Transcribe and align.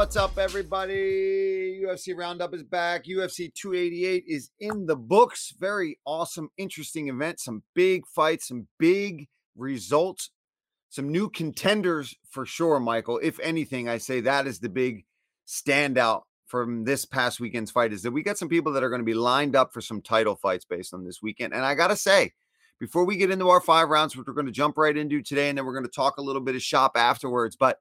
What's 0.00 0.16
up, 0.16 0.38
everybody? 0.38 1.78
UFC 1.84 2.16
Roundup 2.16 2.54
is 2.54 2.62
back. 2.62 3.04
UFC 3.04 3.52
288 3.52 4.24
is 4.26 4.50
in 4.58 4.86
the 4.86 4.96
books. 4.96 5.52
Very 5.60 5.98
awesome, 6.06 6.48
interesting 6.56 7.10
event. 7.10 7.38
Some 7.38 7.64
big 7.74 8.06
fights, 8.06 8.48
some 8.48 8.66
big 8.78 9.28
results, 9.56 10.30
some 10.88 11.12
new 11.12 11.28
contenders 11.28 12.14
for 12.30 12.46
sure, 12.46 12.80
Michael. 12.80 13.20
If 13.22 13.38
anything, 13.40 13.90
I 13.90 13.98
say 13.98 14.20
that 14.20 14.46
is 14.46 14.58
the 14.58 14.70
big 14.70 15.04
standout 15.46 16.22
from 16.46 16.84
this 16.84 17.04
past 17.04 17.38
weekend's 17.38 17.70
fight 17.70 17.92
is 17.92 18.00
that 18.00 18.12
we 18.12 18.22
got 18.22 18.38
some 18.38 18.48
people 18.48 18.72
that 18.72 18.82
are 18.82 18.88
going 18.88 19.02
to 19.02 19.04
be 19.04 19.12
lined 19.12 19.54
up 19.54 19.70
for 19.70 19.82
some 19.82 20.00
title 20.00 20.34
fights 20.34 20.64
based 20.64 20.94
on 20.94 21.04
this 21.04 21.20
weekend. 21.20 21.52
And 21.52 21.62
I 21.62 21.74
got 21.74 21.88
to 21.88 21.96
say, 21.96 22.32
before 22.78 23.04
we 23.04 23.18
get 23.18 23.30
into 23.30 23.50
our 23.50 23.60
five 23.60 23.90
rounds, 23.90 24.16
which 24.16 24.26
we're 24.26 24.32
going 24.32 24.46
to 24.46 24.50
jump 24.52 24.78
right 24.78 24.96
into 24.96 25.20
today, 25.20 25.50
and 25.50 25.58
then 25.58 25.66
we're 25.66 25.74
going 25.74 25.84
to 25.84 25.90
talk 25.90 26.16
a 26.16 26.22
little 26.22 26.40
bit 26.40 26.54
of 26.54 26.62
shop 26.62 26.92
afterwards, 26.96 27.54
but 27.54 27.76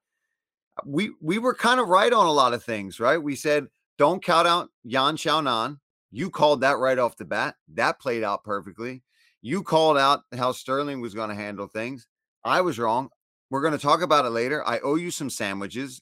we 0.85 1.11
we 1.21 1.37
were 1.37 1.53
kind 1.53 1.79
of 1.79 1.87
right 1.87 2.11
on 2.11 2.25
a 2.25 2.31
lot 2.31 2.53
of 2.53 2.63
things, 2.63 2.99
right? 2.99 3.21
We 3.21 3.35
said 3.35 3.67
don't 3.97 4.23
count 4.23 4.47
out 4.47 4.69
Yan 4.83 5.17
Xiaonan. 5.17 5.79
You 6.11 6.29
called 6.29 6.61
that 6.61 6.77
right 6.77 6.97
off 6.97 7.17
the 7.17 7.25
bat. 7.25 7.55
That 7.73 7.99
played 7.99 8.23
out 8.23 8.43
perfectly. 8.43 9.03
You 9.41 9.63
called 9.63 9.97
out 9.97 10.21
how 10.35 10.51
Sterling 10.51 11.01
was 11.01 11.13
going 11.13 11.29
to 11.29 11.35
handle 11.35 11.67
things. 11.67 12.07
I 12.43 12.61
was 12.61 12.79
wrong. 12.79 13.09
We're 13.49 13.61
going 13.61 13.73
to 13.73 13.79
talk 13.79 14.01
about 14.01 14.25
it 14.25 14.29
later. 14.29 14.67
I 14.67 14.79
owe 14.79 14.95
you 14.95 15.11
some 15.11 15.29
sandwiches. 15.29 16.01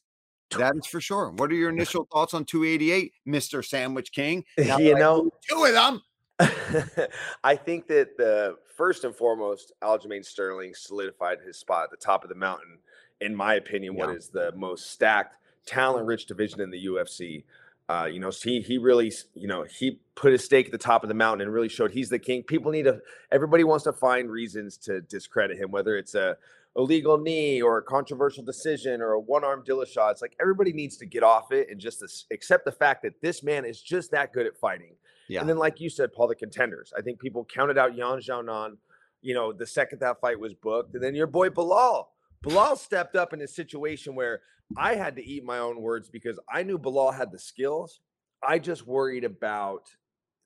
That 0.57 0.75
is 0.77 0.85
for 0.85 1.01
sure. 1.01 1.31
What 1.31 1.51
are 1.51 1.55
your 1.55 1.69
initial 1.77 2.07
thoughts 2.11 2.33
on 2.33 2.45
288, 2.45 3.11
Mr. 3.27 3.65
Sandwich 3.65 4.11
King? 4.11 4.43
Now 4.57 4.77
you 4.77 4.95
know, 4.95 5.29
two 5.49 5.65
of 5.65 5.73
them. 5.73 6.01
I 7.43 7.55
think 7.55 7.87
that 7.87 8.17
the 8.17 8.55
first 8.75 9.03
and 9.03 9.15
foremost, 9.15 9.73
Aljamain 9.83 10.23
Sterling 10.23 10.73
solidified 10.75 11.39
his 11.45 11.57
spot 11.57 11.85
at 11.85 11.91
the 11.91 11.97
top 11.97 12.23
of 12.23 12.29
the 12.29 12.35
mountain 12.35 12.77
in 13.21 13.35
my 13.35 13.55
opinion, 13.55 13.95
yeah. 13.95 14.05
what 14.05 14.15
is 14.15 14.29
the 14.29 14.51
most 14.55 14.91
stacked, 14.91 15.37
talent-rich 15.65 16.25
division 16.25 16.61
in 16.61 16.69
the 16.69 16.85
UFC. 16.85 17.43
Uh, 17.89 18.05
you 18.11 18.19
know, 18.19 18.29
he 18.29 18.59
he 18.61 18.77
really, 18.77 19.11
you 19.33 19.47
know, 19.47 19.63
he 19.63 19.99
put 20.15 20.33
his 20.33 20.43
stake 20.43 20.65
at 20.65 20.71
the 20.73 20.77
top 20.77 21.03
of 21.03 21.07
the 21.07 21.15
mountain 21.15 21.47
and 21.47 21.53
really 21.53 21.69
showed 21.69 21.91
he's 21.91 22.09
the 22.09 22.19
king. 22.19 22.43
People 22.43 22.71
need 22.71 22.83
to, 22.83 22.99
everybody 23.31 23.63
wants 23.63 23.85
to 23.85 23.93
find 23.93 24.29
reasons 24.29 24.77
to 24.77 24.99
discredit 25.01 25.57
him, 25.57 25.71
whether 25.71 25.95
it's 25.95 26.13
a 26.13 26.35
illegal 26.75 27.17
knee 27.17 27.61
or 27.61 27.79
a 27.79 27.81
controversial 27.81 28.43
decision 28.43 29.01
or 29.01 29.13
a 29.13 29.19
one-arm 29.19 29.63
Dillashaw. 29.65 30.11
It's 30.11 30.21
like 30.21 30.35
everybody 30.39 30.73
needs 30.73 30.97
to 30.97 31.05
get 31.05 31.23
off 31.23 31.51
it 31.51 31.69
and 31.71 31.79
just 31.79 32.03
accept 32.31 32.65
the 32.65 32.71
fact 32.71 33.03
that 33.03 33.19
this 33.21 33.41
man 33.41 33.65
is 33.65 33.81
just 33.81 34.11
that 34.11 34.33
good 34.33 34.45
at 34.45 34.55
fighting. 34.57 34.95
Yeah. 35.27 35.41
And 35.41 35.49
then, 35.49 35.57
like 35.57 35.79
you 35.79 35.89
said, 35.89 36.13
Paul, 36.13 36.27
the 36.27 36.35
contenders. 36.35 36.93
I 36.97 37.01
think 37.01 37.19
people 37.19 37.45
counted 37.45 37.77
out 37.77 37.95
Yan 37.95 38.19
Xiaonan, 38.19 38.77
you 39.21 39.33
know, 39.33 39.51
the 39.51 39.65
second 39.65 39.99
that 39.99 40.21
fight 40.21 40.39
was 40.39 40.53
booked, 40.53 40.93
and 40.93 41.03
then 41.03 41.15
your 41.15 41.27
boy 41.27 41.49
Belal 41.49 42.05
Belal 42.47 42.77
stepped 42.77 43.17
up 43.17 43.33
in 43.33 43.41
a 43.41 43.47
situation 43.47 44.15
where 44.15 44.41
I 44.77 44.95
had 44.95 45.17
to 45.17 45.25
eat 45.25 45.43
my 45.43 45.57
own 45.57 45.81
words 45.81 46.09
because 46.09 46.39
I 46.51 46.63
knew 46.63 46.79
Belal 46.79 47.13
had 47.13 47.31
the 47.31 47.39
skills. 47.39 47.99
I 48.41 48.57
just 48.59 48.87
worried 48.87 49.25
about 49.25 49.81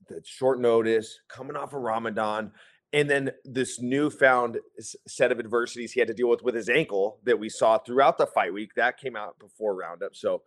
the 0.07 0.21
short 0.25 0.59
notice 0.59 1.19
coming 1.29 1.55
off 1.55 1.73
of 1.73 1.81
Ramadan 1.81 2.51
and 2.91 3.09
then 3.09 3.31
this 3.45 3.79
newfound 3.79 4.57
set 5.07 5.31
of 5.31 5.39
adversities 5.39 5.91
he 5.91 5.99
had 5.99 6.07
to 6.07 6.13
deal 6.13 6.27
with 6.27 6.41
with 6.41 6.55
his 6.55 6.69
ankle 6.69 7.19
that 7.23 7.39
we 7.39 7.49
saw 7.49 7.77
throughout 7.77 8.17
the 8.17 8.25
fight 8.25 8.51
week 8.51 8.71
that 8.75 8.97
came 8.97 9.15
out 9.15 9.37
before 9.39 9.75
roundup 9.75 10.15
so 10.15 10.41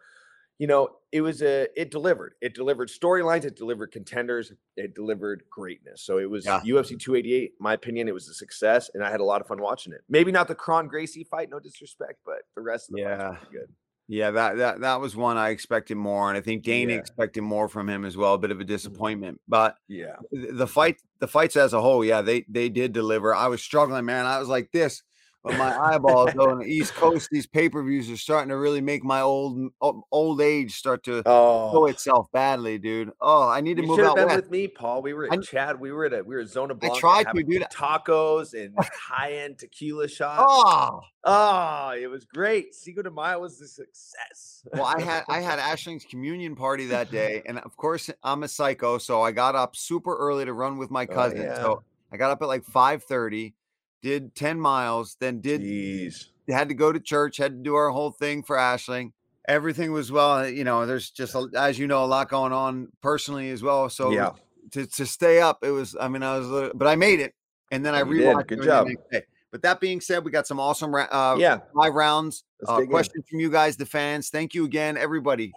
you 0.59 0.67
know, 0.67 0.89
it 1.13 1.21
was 1.21 1.43
a 1.43 1.67
it 1.81 1.91
delivered. 1.91 2.35
It 2.41 2.55
delivered 2.55 2.89
storylines, 2.89 3.45
it 3.45 3.57
delivered 3.57 3.93
contenders, 3.93 4.53
it 4.77 4.95
delivered 4.95 5.45
greatness. 5.51 6.03
So 6.03 6.19
it 6.19 6.31
was 6.31 6.45
yeah. 6.47 6.61
UFC 6.61 6.99
288, 6.99 7.53
my 7.61 7.75
opinion, 7.75 8.09
it 8.09 8.15
was 8.15 8.29
a 8.29 8.35
success, 8.35 8.91
and 8.95 9.05
I 9.05 9.11
had 9.11 9.21
a 9.21 9.25
lot 9.25 9.41
of 9.41 9.47
fun 9.47 9.61
watching 9.61 9.93
it. 9.93 10.03
Maybe 10.09 10.33
not 10.33 10.49
the 10.49 10.55
Kron 10.55 10.89
Gracie 10.89 11.25
fight, 11.25 11.51
no 11.51 11.59
disrespect, 11.59 12.21
but 12.25 12.43
the 12.55 12.63
rest 12.63 12.91
of 12.91 12.97
the 12.97 13.03
yeah. 13.03 13.37
good. 13.51 13.69
Yeah, 14.07 14.33
that 14.33 14.59
that 14.59 14.81
that 14.81 15.01
was 15.01 15.17
one 15.17 15.39
I 15.39 15.49
expected 15.49 15.97
more, 15.97 16.29
and 16.29 16.37
I 16.37 16.43
think 16.43 16.63
Dana 16.63 16.93
yeah. 16.93 16.99
expected 16.99 17.43
more 17.43 17.69
from 17.69 17.89
him 17.89 18.05
as 18.05 18.19
well. 18.19 18.35
A 18.35 18.39
bit 18.39 18.51
of 18.51 18.59
a 18.59 18.61
mm-hmm. 18.61 18.69
disappointment, 18.69 19.41
but 19.49 19.77
yeah, 19.89 20.17
the 20.31 20.67
fight, 20.67 21.01
the 21.21 21.27
fights 21.27 21.57
as 21.57 21.73
a 21.73 21.81
whole, 21.81 22.05
yeah, 22.05 22.21
they 22.21 22.45
they 22.49 22.69
did 22.69 22.93
deliver. 22.93 23.35
I 23.35 23.47
was 23.47 23.63
struggling, 23.63 24.05
man. 24.05 24.27
I 24.27 24.39
was 24.39 24.49
like 24.49 24.73
this 24.73 25.03
but 25.45 25.59
my 25.59 25.79
eyeballs 25.79 26.31
though 26.35 26.51
on 26.51 26.59
the 26.61 26.65
East 26.65 26.95
Coast, 26.95 27.29
these 27.31 27.47
pay 27.47 27.69
per 27.69 27.83
views 27.83 28.11
are 28.11 28.17
starting 28.17 28.49
to 28.49 28.57
really 28.57 28.81
make 28.81 29.05
my 29.05 29.21
old 29.21 29.71
old 30.11 30.41
age 30.41 30.75
start 30.75 31.05
to 31.05 31.23
oh. 31.27 31.71
show 31.71 31.87
itself 31.87 32.33
badly, 32.33 32.79
dude. 32.79 33.11
Oh, 33.21 33.47
I 33.47 33.61
need 33.61 33.77
to 33.77 33.83
you 33.83 33.89
move 33.89 34.01
out. 34.01 34.17
Been 34.17 34.27
west. 34.27 34.37
with 34.37 34.51
me, 34.51 34.69
Paul. 34.69 35.03
We 35.03 35.13
were 35.13 35.27
at 35.27 35.33
I, 35.33 35.37
Chad. 35.37 35.79
We 35.79 35.93
were 35.93 36.07
at 36.07 36.15
a 36.15 36.23
we 36.25 36.35
were 36.35 36.41
at 36.41 36.49
Zona 36.49 36.75
Blanca. 36.75 36.97
I 36.97 37.01
tried 37.01 37.27
to, 37.35 37.43
dude. 37.43 37.63
Tacos 37.71 38.55
and 38.55 38.75
high 38.99 39.33
end 39.33 39.59
tequila 39.59 40.09
shots. 40.09 40.43
Oh, 40.49 41.01
oh, 41.25 41.91
it 41.91 42.07
was 42.07 42.25
great. 42.25 42.75
Cinco 42.75 43.03
de 43.03 43.11
Mayo 43.11 43.41
was 43.41 43.61
a 43.61 43.69
success. 43.69 44.65
well, 44.73 44.87
I 44.87 45.03
had 45.03 45.25
I 45.29 45.41
had 45.41 45.59
Ashling's 45.59 46.07
communion 46.07 46.57
party 46.57 46.87
that 46.87 47.11
day, 47.11 47.43
and 47.45 47.59
of 47.59 47.77
course 47.77 48.09
I'm 48.23 48.45
a 48.45 48.49
psycho, 48.49 48.97
so 48.97 49.21
I 49.21 49.33
got 49.33 49.55
up 49.55 49.77
super 49.77 50.17
early 50.17 50.47
to 50.47 50.55
run 50.55 50.79
with 50.79 50.91
my 50.91 51.07
oh, 51.11 51.15
cousin. 51.15 51.41
Oh, 51.41 51.43
yeah. 51.43 51.55
So 51.57 51.83
I 52.11 52.17
got 52.17 52.31
up 52.31 52.41
at 52.41 52.49
like 52.49 52.65
five 52.65 53.03
thirty 53.03 53.53
did 54.05 54.35
10 54.35 54.61
miles, 54.61 55.17
then 55.19 55.41
did 55.41 55.63
Jeez. 55.63 56.27
had 56.47 56.69
to 56.69 56.75
go 56.75 56.93
to 56.93 57.01
church, 57.01 57.39
had 57.39 57.53
to 57.53 57.63
do 57.63 57.75
our 57.75 57.89
whole 57.89 58.11
thing 58.11 58.43
for 58.43 58.55
Ashling. 58.55 59.13
Everything 59.49 59.93
was 59.93 60.13
well, 60.13 60.47
you 60.47 60.63
know, 60.63 60.85
there's 60.85 61.11
just 61.11 61.35
a, 61.35 61.49
as 61.57 61.79
you 61.79 61.87
know 61.87 62.05
a 62.05 62.07
lot 62.07 62.29
going 62.29 62.53
on 62.53 62.89
personally 63.01 63.51
as 63.51 63.63
well. 63.63 63.89
So 63.89 64.11
yeah. 64.11 64.33
to 64.73 64.87
to 64.87 65.07
stay 65.07 65.41
up, 65.41 65.59
it 65.63 65.71
was 65.71 65.97
I 65.99 66.09
mean, 66.09 66.23
I 66.23 66.39
was 66.39 66.73
but 66.75 66.87
I 66.87 66.97
made 66.97 67.21
it. 67.21 67.35
And 67.73 67.85
then 67.85 67.95
I 67.95 68.03
rewatched 68.03 68.47
Good 68.49 68.63
job. 68.63 68.89
But 69.51 69.63
that 69.63 69.81
being 69.81 70.01
said, 70.01 70.25
we 70.25 70.31
got 70.31 70.47
some 70.47 70.61
awesome 70.61 70.95
uh, 70.95 71.37
yeah. 71.39 71.61
five 71.75 71.95
rounds. 71.95 72.45
Uh, 72.67 72.83
questions 72.83 73.25
from 73.31 73.41
you 73.41 73.51
guys, 73.51 73.77
the 73.77 73.87
fans. 73.87 74.29
Thank 74.29 74.53
you 74.53 74.65
again, 74.65 74.97
everybody. 74.97 75.53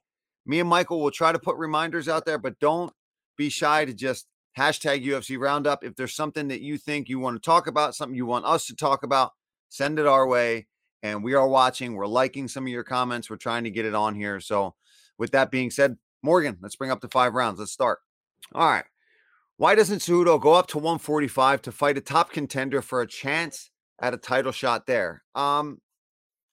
Me 0.45 0.59
and 0.59 0.69
Michael 0.69 1.01
will 1.01 1.11
try 1.11 1.31
to 1.31 1.39
put 1.39 1.57
reminders 1.57 2.07
out 2.07 2.25
there, 2.25 2.37
but 2.37 2.59
don't 2.59 2.93
be 3.37 3.49
shy 3.49 3.85
to 3.85 3.93
just 3.93 4.27
hashtag 4.57 5.05
UFC 5.05 5.39
Roundup. 5.39 5.83
If 5.83 5.95
there's 5.95 6.15
something 6.15 6.47
that 6.47 6.61
you 6.61 6.77
think 6.77 7.07
you 7.07 7.19
want 7.19 7.41
to 7.41 7.45
talk 7.45 7.67
about, 7.67 7.95
something 7.95 8.15
you 8.15 8.25
want 8.25 8.45
us 8.45 8.65
to 8.67 8.75
talk 8.75 9.03
about, 9.03 9.31
send 9.69 9.99
it 9.99 10.07
our 10.07 10.27
way. 10.27 10.67
And 11.03 11.23
we 11.23 11.35
are 11.35 11.47
watching. 11.47 11.93
We're 11.93 12.07
liking 12.07 12.47
some 12.47 12.65
of 12.65 12.69
your 12.69 12.83
comments. 12.83 13.29
We're 13.29 13.37
trying 13.37 13.63
to 13.65 13.71
get 13.71 13.85
it 13.85 13.93
on 13.93 14.15
here. 14.15 14.39
So, 14.39 14.75
with 15.17 15.31
that 15.31 15.51
being 15.51 15.69
said, 15.69 15.97
Morgan, 16.23 16.57
let's 16.61 16.75
bring 16.75 16.91
up 16.91 17.01
the 17.01 17.07
five 17.07 17.33
rounds. 17.33 17.59
Let's 17.59 17.71
start. 17.71 17.99
All 18.53 18.67
right. 18.67 18.85
Why 19.57 19.75
doesn't 19.75 19.99
Cejudo 19.99 20.39
go 20.39 20.53
up 20.53 20.67
to 20.67 20.77
145 20.77 21.61
to 21.63 21.71
fight 21.71 21.97
a 21.97 22.01
top 22.01 22.31
contender 22.31 22.81
for 22.81 23.01
a 23.01 23.07
chance 23.07 23.71
at 23.99 24.13
a 24.13 24.17
title 24.17 24.51
shot 24.51 24.85
there? 24.85 25.23
Um, 25.33 25.81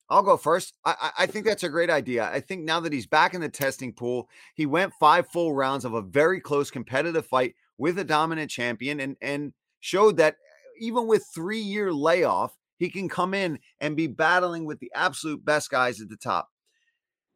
I'll 0.08 0.22
go 0.22 0.36
first. 0.36 0.74
I, 0.84 1.10
I 1.18 1.26
think 1.26 1.46
that's 1.46 1.62
a 1.62 1.68
great 1.68 1.90
idea. 1.90 2.30
I 2.30 2.40
think 2.40 2.64
now 2.64 2.80
that 2.80 2.92
he's 2.92 3.06
back 3.06 3.34
in 3.34 3.40
the 3.40 3.48
testing 3.48 3.92
pool, 3.92 4.28
he 4.54 4.66
went 4.66 4.92
five 5.00 5.28
full 5.28 5.54
rounds 5.54 5.84
of 5.84 5.94
a 5.94 6.02
very 6.02 6.40
close 6.40 6.70
competitive 6.70 7.26
fight 7.26 7.54
with 7.78 7.98
a 7.98 8.04
dominant 8.04 8.50
champion 8.50 9.00
and 9.00 9.16
and 9.20 9.52
showed 9.80 10.16
that 10.16 10.34
eh, 10.34 10.68
even 10.80 11.06
with 11.06 11.26
three 11.34 11.60
year 11.60 11.92
layoff, 11.92 12.56
he 12.78 12.90
can 12.90 13.08
come 13.08 13.34
in 13.34 13.58
and 13.80 13.96
be 13.96 14.06
battling 14.06 14.64
with 14.64 14.80
the 14.80 14.90
absolute 14.94 15.44
best 15.44 15.70
guys 15.70 16.00
at 16.00 16.08
the 16.08 16.16
top. 16.16 16.48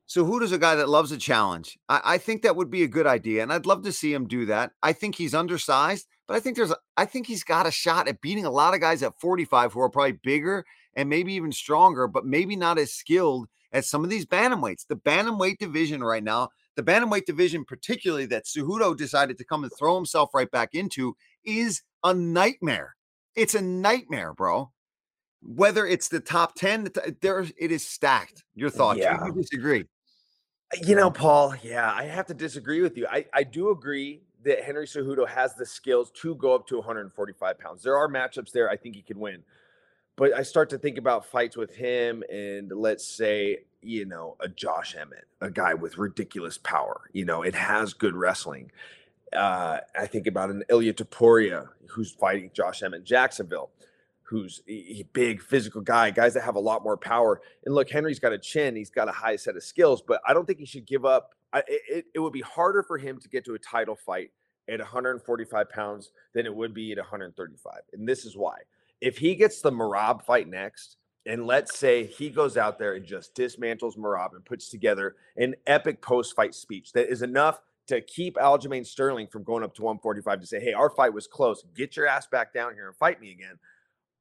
So 0.07 0.25
who 0.25 0.41
does 0.41 0.53
a 0.53 0.59
guy 0.59 0.75
that 0.75 0.89
loves 0.89 1.13
a 1.13 1.19
challenge? 1.19 1.79
I, 1.87 2.01
I, 2.03 2.19
think 2.19 2.41
that 2.41 2.57
would 2.57 2.71
be 2.71 2.83
a 2.83 2.89
good 2.89 3.07
idea, 3.07 3.43
and 3.43 3.53
I'd 3.53 3.67
love 3.67 3.85
to 3.85 3.93
see 3.93 4.11
him 4.11 4.27
do 4.27 4.47
that. 4.47 4.73
I 4.83 4.95
think 4.95 5.15
he's 5.15 5.35
undersized, 5.35 6.07
but 6.27 6.35
I 6.35 6.41
think 6.41 6.57
there's, 6.57 6.73
I 6.97 7.05
think 7.05 7.27
he's 7.27 7.45
got 7.45 7.67
a 7.67 7.71
shot 7.71 8.09
at 8.09 8.23
beating 8.23 8.47
a 8.47 8.51
lot 8.51 8.73
of 8.73 8.81
guys 8.81 9.03
at 9.03 9.21
45 9.21 9.75
who 9.75 9.81
are 9.81 9.91
probably 9.91 10.13
bigger 10.13 10.65
and 10.95 11.11
maybe 11.11 11.35
even 11.35 11.53
stronger, 11.53 12.09
but 12.09 12.25
maybe 12.25 12.57
not 12.57 12.79
as 12.79 12.95
skilled 12.95 13.49
as 13.71 13.89
some 13.91 14.03
of 14.03 14.09
these 14.09 14.25
bantamweights. 14.25 14.87
The 14.89 14.97
bantamweight 14.97 15.59
division 15.59 16.03
right 16.03 16.25
now 16.25 16.49
the 16.79 16.85
bantamweight 16.85 17.25
division, 17.25 17.65
particularly 17.65 18.27
that 18.27 18.45
Cejudo 18.45 18.97
decided 18.97 19.37
to 19.39 19.45
come 19.45 19.65
and 19.65 19.73
throw 19.77 19.97
himself 19.97 20.31
right 20.33 20.49
back 20.49 20.77
into, 20.77 21.17
is 21.45 21.83
a 22.05 22.15
nightmare. 22.15 22.95
It's 23.35 23.57
a 23.57 23.61
nightmare, 23.61 24.33
bro. 24.33 24.71
Whether 25.43 25.89
it's 25.89 26.07
the 26.07 26.21
top 26.21 26.55
10, 26.55 26.91
there 27.21 27.45
it 27.59 27.73
is 27.73 27.85
stacked. 27.85 28.45
Your 28.55 28.71
thoughts? 28.71 29.01
Yeah. 29.01 29.27
You 29.27 29.33
disagree? 29.33 29.87
You 30.81 30.95
know, 30.95 31.11
Paul, 31.11 31.57
yeah, 31.65 31.93
I 31.93 32.05
have 32.05 32.27
to 32.27 32.35
disagree 32.35 32.81
with 32.81 32.97
you. 32.97 33.09
I, 33.11 33.25
I 33.35 33.43
do 33.43 33.71
agree 33.71 34.23
that 34.45 34.63
Henry 34.63 34.87
Cejudo 34.87 35.27
has 35.27 35.57
the 35.57 35.67
skills 35.67 36.13
to 36.23 36.37
go 36.37 36.55
up 36.55 36.69
to 36.69 36.77
145 36.77 37.59
pounds. 37.59 37.83
There 37.83 37.97
are 37.97 38.09
matchups 38.09 38.53
there 38.53 38.71
I 38.71 38.77
think 38.77 38.95
he 38.95 39.03
can 39.03 39.19
win. 39.19 39.43
But 40.15 40.33
I 40.33 40.43
start 40.43 40.71
to 40.71 40.79
think 40.79 40.97
about 40.97 41.27
fights 41.27 41.57
with 41.57 41.75
him 41.75 42.23
and 42.31 42.71
let's 42.71 43.05
say 43.05 43.65
you 43.83 44.05
know, 44.05 44.37
a 44.41 44.49
Josh 44.49 44.97
Emmett, 44.97 45.27
a 45.41 45.51
guy 45.51 45.75
with 45.75 45.99
ridiculous 45.99 46.59
power. 46.59 47.03
You 47.13 47.25
know, 47.25 47.43
it 47.43 47.55
has 47.55 47.95
good 47.95 48.15
wrestling. 48.15 48.71
Uh, 49.33 49.79
I 49.99 50.07
think 50.07 50.27
about 50.27 50.51
an 50.51 50.65
Ilia 50.71 50.95
Topuria 50.95 51.69
who's 51.91 52.11
fighting 52.11 52.51
Josh 52.53 52.83
Emmett 52.83 53.05
Jacksonville, 53.05 53.71
who's 54.23 54.63
a 54.69 55.05
big 55.13 55.43
physical 55.43 55.81
guy, 55.81 56.11
guys 56.11 56.35
that 56.35 56.43
have 56.43 56.57
a 56.57 56.61
lot 56.61 56.83
more 56.83 56.97
power. 56.97 57.41
And 57.65 57.75
look, 57.75 57.91
Henry's 57.91 58.19
got 58.19 58.33
a 58.33 58.39
chin, 58.39 58.77
he's 58.77 58.91
got 58.91 59.09
a 59.09 59.13
high 59.13 59.37
set 59.37 59.57
of 59.57 59.63
skills, 59.63 60.03
but 60.07 60.21
I 60.27 60.35
don't 60.35 60.47
think 60.47 60.59
he 60.59 60.67
should 60.67 60.87
give 60.87 61.05
up. 61.05 61.35
I, 61.53 61.63
it, 61.67 62.07
it 62.15 62.19
would 62.19 62.33
be 62.33 62.43
harder 62.43 62.83
for 62.83 62.99
him 62.99 63.19
to 63.21 63.29
get 63.29 63.45
to 63.47 63.55
a 63.55 63.59
title 63.59 63.97
fight 63.97 64.33
at 64.69 64.81
145 64.81 65.71
pounds 65.71 66.13
than 66.35 66.45
it 66.45 66.55
would 66.55 66.75
be 66.75 66.93
at 66.93 66.99
135. 66.99 67.73
And 67.95 68.07
this 68.07 68.27
is 68.27 68.37
why. 68.37 68.59
If 69.01 69.17
he 69.17 69.35
gets 69.35 69.63
the 69.63 69.71
Merab 69.71 70.25
fight 70.25 70.49
next, 70.49 70.98
and 71.29 71.47
let's 71.47 71.79
say 71.79 72.07
he 72.07 72.31
goes 72.31 72.57
out 72.57 72.79
there 72.79 72.95
and 72.95 73.05
just 73.05 73.37
dismantles 73.37 73.97
Merab 73.99 74.35
and 74.35 74.45
puts 74.45 74.71
together 74.71 75.15
an 75.37 75.55
epic 75.67 76.01
post-fight 76.01 76.55
speech 76.55 76.93
that 76.93 77.13
is 77.13 77.21
enough 77.21 77.61
to 77.87 78.01
keep 78.01 78.37
Aljamain 78.37 78.85
Sterling 78.85 79.27
from 79.27 79.45
going 79.45 79.63
up 79.63 79.75
to 79.75 79.83
145 79.83 80.41
to 80.41 80.47
say, 80.47 80.59
"Hey, 80.59 80.73
our 80.73 80.91
fight 80.91 81.13
was 81.13 81.27
close. 81.27 81.63
Get 81.75 81.97
your 81.97 82.07
ass 82.07 82.27
back 82.27 82.53
down 82.53 82.75
here 82.75 82.89
and 82.89 82.97
fight 82.97 83.21
me 83.21 83.31
again." 83.31 83.59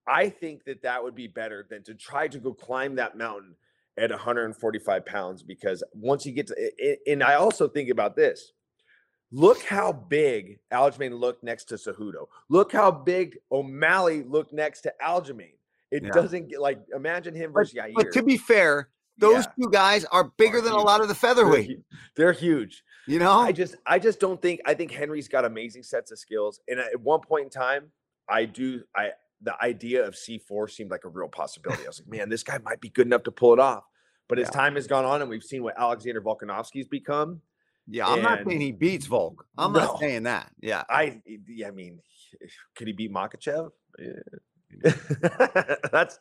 I 0.06 0.30
think 0.30 0.66
that 0.66 0.82
that 0.84 1.04
would 1.04 1.16
be 1.16 1.28
better 1.28 1.66
than 1.70 1.84
to 1.84 1.96
try 1.96 2.28
to 2.28 2.40
go 2.40 2.54
climb 2.54 2.96
that 2.96 3.18
mountain 3.18 3.56
at 3.98 4.12
145 4.12 5.06
pounds 5.06 5.44
because 5.44 5.84
once 5.94 6.26
you 6.26 6.32
get 6.32 6.48
to, 6.48 7.02
and 7.08 7.24
I 7.24 7.36
also 7.36 7.68
think 7.68 7.90
about 7.90 8.16
this. 8.16 8.54
Look 9.30 9.62
how 9.64 9.92
big 9.92 10.60
Aljamain 10.72 11.20
looked 11.20 11.44
next 11.44 11.66
to 11.66 11.76
Cejudo. 11.76 12.28
Look 12.48 12.72
how 12.72 12.92
big 12.92 13.38
O'Malley 13.52 14.24
looked 14.24 14.54
next 14.54 14.82
to 14.82 14.94
Aljamain. 15.06 15.57
It 15.92 16.04
yeah. 16.04 16.12
doesn't 16.12 16.50
get 16.50 16.62
like 16.62 16.80
imagine 16.96 17.36
him 17.36 17.54
versus 17.54 17.74
but, 17.74 17.90
Yair. 17.90 17.94
But 17.96 18.14
to 18.14 18.24
be 18.24 18.38
fair, 18.38 18.90
those 19.18 19.46
yeah. 19.46 19.64
two 19.64 19.72
guys 19.72 20.06
are 20.06 20.32
bigger 20.38 20.58
are 20.58 20.62
than 20.62 20.74
huge. 20.74 20.82
a 20.82 20.86
lot 20.86 21.02
of 21.02 21.08
the 21.08 21.16
featherweight. 21.16 21.68
They're, 21.68 21.78
they're, 22.16 22.34
huge. 22.34 22.84
You 23.08 23.20
know, 23.20 23.32
I 23.32 23.52
just 23.52 23.76
I 23.86 24.00
just 24.00 24.20
don't 24.20 24.42
think 24.42 24.62
I 24.66 24.74
think 24.74 24.92
Henry's 24.92 25.28
got 25.28 25.46
amazing 25.46 25.84
sets 25.84 26.12
of 26.12 26.20
skills. 26.20 26.60
And 26.68 26.80
at 26.80 27.00
one 27.00 27.22
point 27.22 27.46
in 27.46 27.50
time, 27.50 27.86
I 28.30 28.46
do 28.46 28.84
I 28.96 29.12
the 29.42 29.56
idea 29.64 30.06
of 30.06 30.16
C4 30.16 30.70
seemed 30.70 30.92
like 30.92 31.06
a 31.06 31.10
real 31.10 31.28
possibility. 31.28 31.84
I 31.84 31.88
was 31.88 32.02
like, 32.02 32.10
man, 32.20 32.30
this 32.30 32.44
guy 32.44 32.58
might 32.60 32.82
be 32.82 32.90
good 32.90 33.08
enough 33.08 33.24
to 33.24 33.32
pull 33.32 33.54
it 33.54 33.60
off. 33.60 33.84
But 34.28 34.40
as 34.40 34.50
time 34.50 34.76
has 34.76 34.88
gone 34.88 35.06
on 35.06 35.22
and 35.22 35.30
we've 35.30 35.44
seen 35.44 35.64
what 35.64 35.80
Alexander 35.80 36.22
Volkanovski's 36.22 36.88
become. 36.88 37.42
Yeah, 37.90 38.08
I'm 38.08 38.22
not 38.22 38.40
saying 38.46 38.60
he 38.60 38.74
beats 38.74 39.06
Volk. 39.06 39.46
I'm 39.58 39.72
no, 39.72 39.80
not 39.80 40.00
saying 40.00 40.24
that. 40.24 40.52
Yeah. 40.60 40.84
I 40.90 41.22
I 41.66 41.72
mean, 41.72 42.00
could 42.76 42.88
he 42.88 42.94
beat 42.94 43.14
Makhachev? 43.14 43.70
Yeah. 43.98 44.12
that's 45.92 46.20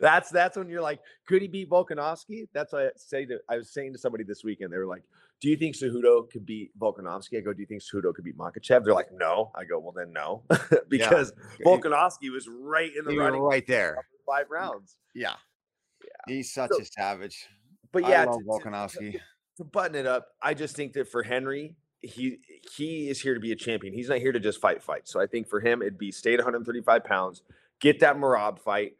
that's 0.00 0.30
that's 0.30 0.56
when 0.56 0.68
you're 0.68 0.82
like, 0.82 1.00
could 1.26 1.42
he 1.42 1.48
beat 1.48 1.70
Volkanovski? 1.70 2.46
That's 2.52 2.72
what 2.72 2.82
I 2.82 2.88
say 2.96 3.24
to 3.26 3.38
I 3.48 3.56
was 3.56 3.70
saying 3.70 3.92
to 3.94 3.98
somebody 3.98 4.24
this 4.24 4.44
weekend. 4.44 4.72
They 4.72 4.76
were 4.76 4.86
like, 4.86 5.02
Do 5.40 5.48
you 5.48 5.56
think 5.56 5.76
Cejudo 5.76 6.30
could 6.30 6.44
beat 6.44 6.78
Volkanovski? 6.78 7.38
I 7.38 7.40
go, 7.40 7.52
Do 7.52 7.60
you 7.60 7.66
think 7.66 7.82
Cejudo 7.82 8.14
could 8.14 8.24
beat 8.24 8.36
Makhachev? 8.36 8.84
They're 8.84 8.94
like, 8.94 9.12
No. 9.12 9.50
I 9.54 9.64
go, 9.64 9.78
Well 9.78 9.92
then 9.92 10.12
no. 10.12 10.42
because 10.88 11.32
yeah. 11.58 11.66
Volkanovski 11.66 12.30
was 12.30 12.48
right 12.48 12.90
in 12.96 13.04
the 13.04 13.12
he 13.12 13.18
running 13.18 13.40
right 13.40 13.66
there. 13.66 13.96
Five 14.26 14.46
rounds. 14.50 14.96
Yeah. 15.14 15.34
Yeah. 16.02 16.34
He's 16.34 16.52
such 16.52 16.70
so, 16.72 16.80
a 16.80 16.84
savage. 16.84 17.46
But 17.92 18.02
yeah, 18.02 18.22
I 18.22 18.24
love 18.26 18.40
to, 18.40 18.44
Volkanovski. 18.44 19.12
To, 19.12 19.20
to 19.58 19.64
button 19.64 19.96
it 19.96 20.06
up, 20.06 20.28
I 20.42 20.52
just 20.52 20.76
think 20.76 20.92
that 20.94 21.08
for 21.08 21.22
Henry, 21.22 21.76
he 22.02 22.38
he 22.76 23.08
is 23.08 23.20
here 23.20 23.34
to 23.34 23.40
be 23.40 23.52
a 23.52 23.56
champion. 23.56 23.94
He's 23.94 24.08
not 24.08 24.18
here 24.18 24.32
to 24.32 24.40
just 24.40 24.60
fight 24.60 24.82
fights. 24.82 25.10
So 25.10 25.20
I 25.20 25.26
think 25.26 25.48
for 25.48 25.60
him, 25.60 25.82
it'd 25.82 25.98
be 25.98 26.12
stay 26.12 26.34
at 26.34 26.38
135 26.38 27.04
pounds 27.04 27.42
get 27.80 28.00
that 28.00 28.16
Merab 28.16 28.58
fight, 28.58 28.92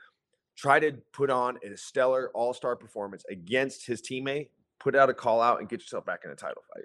try 0.57 0.81
to 0.81 0.93
put 1.13 1.31
on 1.31 1.59
a 1.65 1.77
stellar 1.77 2.31
all 2.35 2.55
star 2.55 2.77
performance 2.77 3.25
against 3.31 3.87
his 3.87 4.03
teammate, 4.03 4.49
put 4.81 4.95
out 4.95 5.11
a 5.11 5.15
call 5.15 5.41
out, 5.41 5.61
and 5.61 5.69
get 5.69 5.81
yourself 5.81 6.05
back 6.05 6.21
in 6.25 6.31
a 6.31 6.37
title 6.37 6.63
fight. 6.75 6.85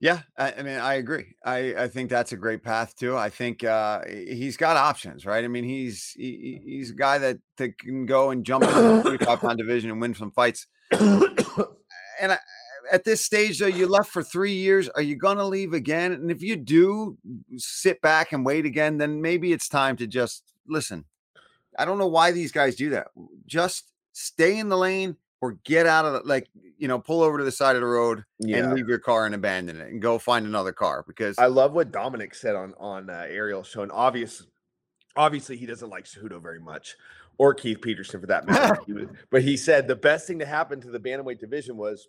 Yeah, 0.00 0.22
I, 0.36 0.62
mean, 0.62 0.80
I 0.80 0.94
agree. 0.94 1.36
I, 1.44 1.74
I 1.84 1.88
think 1.88 2.10
that's 2.10 2.32
a 2.32 2.36
great 2.36 2.64
path 2.64 2.96
too. 2.96 3.16
I 3.16 3.30
think 3.30 3.62
uh, 3.62 4.00
he's 4.08 4.56
got 4.56 4.76
options, 4.76 5.24
right? 5.24 5.44
I 5.44 5.46
mean, 5.46 5.62
he's 5.62 6.12
he, 6.16 6.60
he's 6.64 6.90
a 6.90 6.94
guy 6.94 7.18
that, 7.18 7.38
that 7.58 7.78
can 7.78 8.04
go 8.04 8.30
and 8.30 8.44
jump 8.44 8.64
in 8.64 8.96
the 8.96 9.02
45 9.04 9.40
pound 9.40 9.58
division 9.58 9.92
and 9.92 10.00
win 10.00 10.12
some 10.12 10.32
fights. 10.32 10.66
and 10.90 12.32
I, 12.32 12.38
at 12.90 13.04
this 13.04 13.24
stage, 13.24 13.60
though, 13.60 13.66
you 13.66 13.86
left 13.86 14.10
for 14.10 14.24
three 14.24 14.54
years. 14.54 14.88
Are 14.88 15.02
you 15.02 15.14
going 15.14 15.36
to 15.36 15.46
leave 15.46 15.72
again? 15.72 16.10
And 16.12 16.32
if 16.32 16.42
you 16.42 16.56
do 16.56 17.16
sit 17.56 18.00
back 18.00 18.32
and 18.32 18.44
wait 18.44 18.66
again, 18.66 18.98
then 18.98 19.22
maybe 19.22 19.52
it's 19.52 19.68
time 19.68 19.96
to 19.98 20.08
just 20.08 20.52
listen. 20.66 21.04
I 21.78 21.84
don't 21.84 21.98
know 21.98 22.06
why 22.06 22.32
these 22.32 22.52
guys 22.52 22.76
do 22.76 22.90
that. 22.90 23.08
Just 23.46 23.92
stay 24.12 24.58
in 24.58 24.68
the 24.68 24.76
lane 24.76 25.16
or 25.42 25.58
get 25.64 25.86
out 25.86 26.06
of 26.06 26.12
the 26.12 26.20
like 26.20 26.48
you 26.78 26.88
know 26.88 26.98
pull 26.98 27.20
over 27.20 27.36
to 27.36 27.44
the 27.44 27.52
side 27.52 27.76
of 27.76 27.82
the 27.82 27.86
road 27.86 28.24
yeah. 28.38 28.58
and 28.58 28.72
leave 28.72 28.88
your 28.88 28.98
car 28.98 29.26
and 29.26 29.34
abandon 29.34 29.78
it 29.78 29.88
and 29.88 30.00
go 30.00 30.18
find 30.18 30.46
another 30.46 30.72
car 30.72 31.04
because 31.06 31.38
I 31.38 31.46
love 31.46 31.72
what 31.72 31.92
Dominic 31.92 32.34
said 32.34 32.54
on 32.54 32.72
on 32.78 33.10
uh, 33.10 33.26
Ariel 33.28 33.62
show 33.62 33.82
and 33.82 33.92
obvious 33.92 34.46
obviously 35.16 35.56
he 35.56 35.66
doesn't 35.66 35.90
like 35.90 36.04
Cejudo 36.04 36.40
very 36.40 36.60
much 36.60 36.96
or 37.38 37.52
Keith 37.52 37.82
Peterson 37.82 38.20
for 38.20 38.26
that 38.28 38.46
matter 38.46 38.80
he 38.86 38.92
was, 38.92 39.06
but 39.30 39.42
he 39.42 39.56
said 39.56 39.88
the 39.88 39.96
best 39.96 40.26
thing 40.26 40.38
to 40.38 40.46
happen 40.46 40.80
to 40.80 40.90
the 40.90 41.00
bantamweight 41.00 41.40
division 41.40 41.76
was 41.76 42.08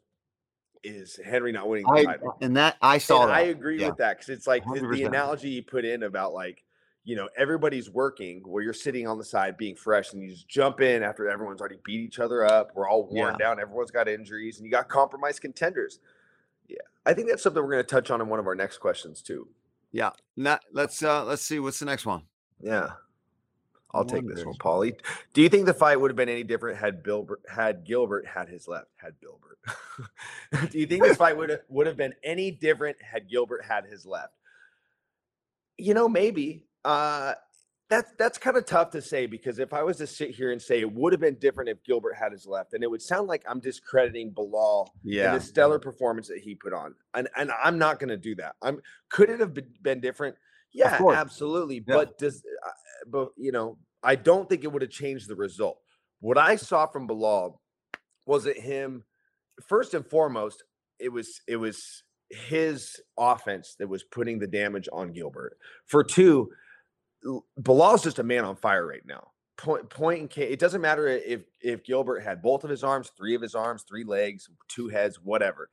is 0.83 1.19
Henry 1.24 1.51
not 1.51 1.68
winning 1.68 1.86
the 1.86 2.01
I, 2.01 2.04
title 2.04 2.38
and 2.42 2.56
that 2.57 2.77
I 2.81 2.98
saw 3.00 3.25
that. 3.25 3.36
I 3.36 3.42
agree 3.42 3.80
yeah. 3.80 3.88
with 3.88 3.98
that 3.98 4.18
because 4.18 4.30
it's 4.30 4.48
like 4.48 4.63
the, 4.65 4.88
the 4.88 5.04
analogy 5.04 5.51
he 5.51 5.62
put 5.62 5.86
in 5.86 6.04
about 6.04 6.33
like 6.33 6.63
you 7.03 7.15
know, 7.15 7.27
everybody's 7.38 7.89
working 7.89 8.41
where 8.45 8.63
you're 8.63 8.73
sitting 8.73 9.07
on 9.07 9.17
the 9.17 9.23
side 9.23 9.57
being 9.57 9.75
fresh 9.75 10.13
and 10.13 10.21
you 10.21 10.29
just 10.29 10.47
jump 10.47 10.79
in 10.79 11.03
after 11.03 11.29
everyone's 11.29 11.59
already 11.59 11.79
beat 11.83 12.00
each 12.00 12.19
other 12.19 12.45
up. 12.45 12.71
We're 12.75 12.88
all 12.88 13.07
worn 13.07 13.35
yeah. 13.38 13.45
down. 13.45 13.59
Everyone's 13.59 13.91
got 13.91 14.07
injuries 14.07 14.57
and 14.57 14.65
you 14.65 14.71
got 14.71 14.88
compromised 14.88 15.41
contenders. 15.41 16.00
Yeah. 16.69 16.77
I 17.05 17.13
think 17.13 17.27
that's 17.27 17.44
something 17.44 17.61
we're 17.61 17.71
going 17.71 17.83
to 17.83 17.89
touch 17.89 18.09
on 18.09 18.21
in 18.21 18.29
one 18.29 18.39
of 18.39 18.47
our 18.47 18.55
next 18.55 18.77
questions 18.77 19.21
too. 19.21 19.47
Yeah. 19.91 20.11
Not, 20.38 20.63
let's, 20.71 21.03
uh, 21.03 21.25
let's 21.25 21.41
see. 21.41 21.59
What's 21.59 21.79
the 21.79 21.85
next 21.85 22.05
one? 22.05 22.23
Yeah. 22.61 22.91
I'll 23.94 24.05
take 24.05 24.27
this 24.27 24.44
one, 24.44 24.55
Paulie. 24.55 24.95
Do 25.33 25.41
you 25.41 25.50
think 25.50 25.67
the 25.67 25.73
fight 25.73 26.01
would 26.01 26.09
have 26.09 26.15
been 26.15 26.29
any 26.29 26.44
different 26.44 26.79
had 26.79 27.03
Gilbert 27.03 27.41
had 27.47 27.85
Gilbert 27.85 28.25
had 28.25 28.50
his 28.50 28.67
left? 28.67 28.88
Had 28.95 29.13
Gilbert? 29.21 29.59
Do 30.71 30.79
you 30.79 30.88
think 30.88 31.03
this 31.03 31.17
fight 31.17 31.38
would 31.38 31.50
have, 31.51 31.59
would 31.69 31.85
have 31.85 31.95
been 31.95 32.13
any 32.23 32.50
different 32.50 32.97
had 33.03 33.29
Gilbert 33.29 33.63
had 33.63 33.85
his 33.85 34.03
left? 34.03 34.33
You 35.77 35.94
know, 35.94 36.09
maybe. 36.09 36.63
Uh, 36.85 37.33
that's 37.89 38.12
that's 38.18 38.38
kind 38.38 38.57
of 38.57 38.65
tough 38.65 38.91
to 38.91 39.01
say 39.01 39.25
because 39.25 39.59
if 39.59 39.74
I 39.74 39.83
was 39.83 39.97
to 39.97 40.07
sit 40.07 40.31
here 40.31 40.51
and 40.51 40.62
say 40.62 40.80
it 40.80 40.91
would 40.91 41.13
have 41.13 41.19
been 41.19 41.35
different 41.35 41.69
if 41.69 41.83
Gilbert 41.83 42.15
had 42.15 42.31
his 42.31 42.47
left, 42.47 42.74
and 42.74 42.83
it 42.83 42.89
would 42.89 43.01
sound 43.01 43.27
like 43.27 43.44
I'm 43.47 43.59
discrediting 43.59 44.31
Belal 44.31 44.88
yeah. 45.03 45.33
and 45.33 45.41
the 45.41 45.45
stellar 45.45 45.80
performance 45.80 46.27
that 46.30 46.39
he 46.39 46.56
put 46.56 46.74
on, 46.74 46.95
and 47.13 47.27
and 47.38 47.51
I'm 47.63 47.77
not 47.77 48.00
going 48.00 48.09
to 48.09 48.18
do 48.18 48.35
that. 48.35 48.56
I'm 48.62 48.81
could 49.09 49.30
it 49.30 49.39
have 49.39 49.56
been 49.81 50.00
different? 50.00 50.35
Yeah, 50.74 51.00
absolutely. 51.13 51.75
Yeah. 51.75 51.95
But 51.95 52.18
does 52.18 52.44
uh, 52.65 52.69
but 53.07 53.29
you 53.38 53.51
know 53.51 53.77
I 54.01 54.15
don't 54.15 54.50
think 54.50 54.63
it 54.63 54.71
would 54.71 54.81
have 54.81 54.91
changed 54.91 55.27
the 55.27 55.36
result. 55.36 55.77
What 56.19 56.38
I 56.38 56.56
saw 56.56 56.88
from 56.88 57.07
Belal 57.07 57.57
was 58.25 58.45
it 58.45 58.59
him 58.59 59.03
first 59.68 59.94
and 59.94 60.06
foremost. 60.06 60.63
It 61.00 61.09
was 61.09 61.41
it 61.47 61.57
was 61.57 62.03
his 62.29 63.00
offense 63.18 63.75
that 63.77 63.88
was 63.88 64.03
putting 64.03 64.39
the 64.39 64.47
damage 64.47 64.89
on 64.91 65.13
Gilbert. 65.13 65.57
For 65.86 66.03
two 66.03 66.50
Belal's 67.61 68.03
just 68.03 68.19
a 68.19 68.23
man 68.23 68.45
on 68.45 68.55
fire 68.55 68.85
right 68.85 69.05
now. 69.05 69.29
Point, 69.57 69.89
point 69.89 70.21
and 70.21 70.37
It 70.37 70.59
doesn't 70.59 70.81
matter 70.81 71.07
if 71.07 71.43
if 71.61 71.83
Gilbert 71.83 72.21
had 72.21 72.41
both 72.41 72.63
of 72.63 72.69
his 72.69 72.83
arms, 72.83 73.12
three 73.15 73.36
of 73.36 73.41
his 73.41 73.55
arms, 73.55 73.83
three 73.88 74.03
legs, 74.03 74.50
two 74.67 74.89
heads, 74.89 75.19
whatever, 75.21 75.69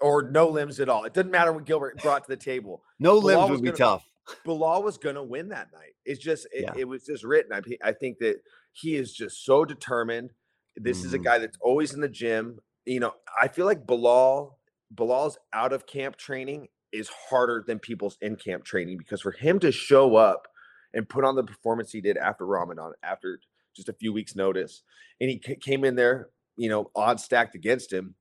or 0.00 0.30
no 0.30 0.48
limbs 0.48 0.80
at 0.80 0.88
all. 0.88 1.04
It 1.04 1.14
doesn't 1.14 1.30
matter 1.30 1.52
what 1.52 1.66
Gilbert 1.66 2.00
brought 2.02 2.24
to 2.24 2.30
the 2.30 2.36
table. 2.36 2.82
no 2.98 3.20
Belal 3.20 3.24
limbs 3.24 3.50
would 3.50 3.62
be 3.62 3.68
gonna, 3.68 3.76
tough. 3.76 4.04
Belal 4.46 4.82
was 4.82 4.98
going 4.98 5.16
to 5.16 5.22
win 5.22 5.48
that 5.48 5.68
night. 5.72 5.94
It's 6.04 6.22
just 6.22 6.46
it, 6.52 6.62
yeah. 6.62 6.72
it, 6.76 6.86
was 6.86 7.04
just 7.04 7.24
written. 7.24 7.52
I 7.52 7.60
I 7.82 7.92
think 7.92 8.18
that 8.18 8.36
he 8.72 8.94
is 8.94 9.12
just 9.12 9.44
so 9.44 9.64
determined. 9.64 10.30
This 10.76 11.02
mm. 11.02 11.06
is 11.06 11.14
a 11.14 11.18
mm. 11.18 11.24
guy 11.24 11.38
that's 11.38 11.58
always 11.60 11.94
in 11.94 12.00
the 12.00 12.08
gym. 12.08 12.60
You 12.86 13.00
know, 13.00 13.14
I 13.40 13.48
feel 13.48 13.66
like 13.66 13.86
Belal 13.86 14.52
Belal's 14.94 15.38
out 15.52 15.72
of 15.72 15.86
camp 15.86 16.16
training 16.16 16.68
is 16.92 17.10
harder 17.28 17.64
than 17.66 17.78
people's 17.78 18.16
in 18.20 18.36
camp 18.36 18.64
training 18.64 18.96
because 18.96 19.20
for 19.20 19.32
him 19.32 19.58
to 19.58 19.70
show 19.72 20.16
up 20.16 20.48
and 20.94 21.08
put 21.08 21.24
on 21.24 21.36
the 21.36 21.44
performance 21.44 21.92
he 21.92 22.00
did 22.00 22.16
after 22.16 22.46
Ramadan, 22.46 22.92
after 23.02 23.40
just 23.74 23.88
a 23.88 23.92
few 23.92 24.12
weeks' 24.12 24.34
notice. 24.34 24.82
And 25.20 25.30
he 25.30 25.40
c- 25.44 25.56
came 25.56 25.84
in 25.84 25.94
there, 25.94 26.28
you 26.56 26.68
know, 26.68 26.90
odds 26.94 27.24
stacked 27.24 27.54
against 27.54 27.92
him. 27.92 28.14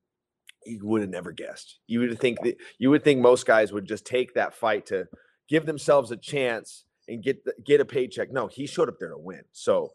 You 0.66 0.86
would 0.86 1.02
have 1.02 1.10
never 1.10 1.32
guessed. 1.32 1.80
You 1.88 2.02
would 2.02 2.20
think 2.20 2.42
that 2.42 2.58
you 2.78 2.90
would 2.90 3.04
think 3.04 3.22
most 3.22 3.46
guys 3.46 3.72
would 3.72 3.86
just 3.86 4.06
take 4.06 4.34
that 4.34 4.54
fight 4.54 4.86
to 4.88 5.08
give 5.48 5.66
themselves 5.66 6.12
a 6.12 6.18
chance 6.18 6.84
and 7.08 7.24
get 7.24 7.44
the, 7.46 7.54
get 7.64 7.80
a 7.80 7.86
paycheck. 7.86 8.32
No, 8.32 8.48
he 8.48 8.68
showed 8.68 8.90
up 8.90 9.00
there 9.00 9.10
to 9.10 9.18
win. 9.18 9.44
So 9.54 9.92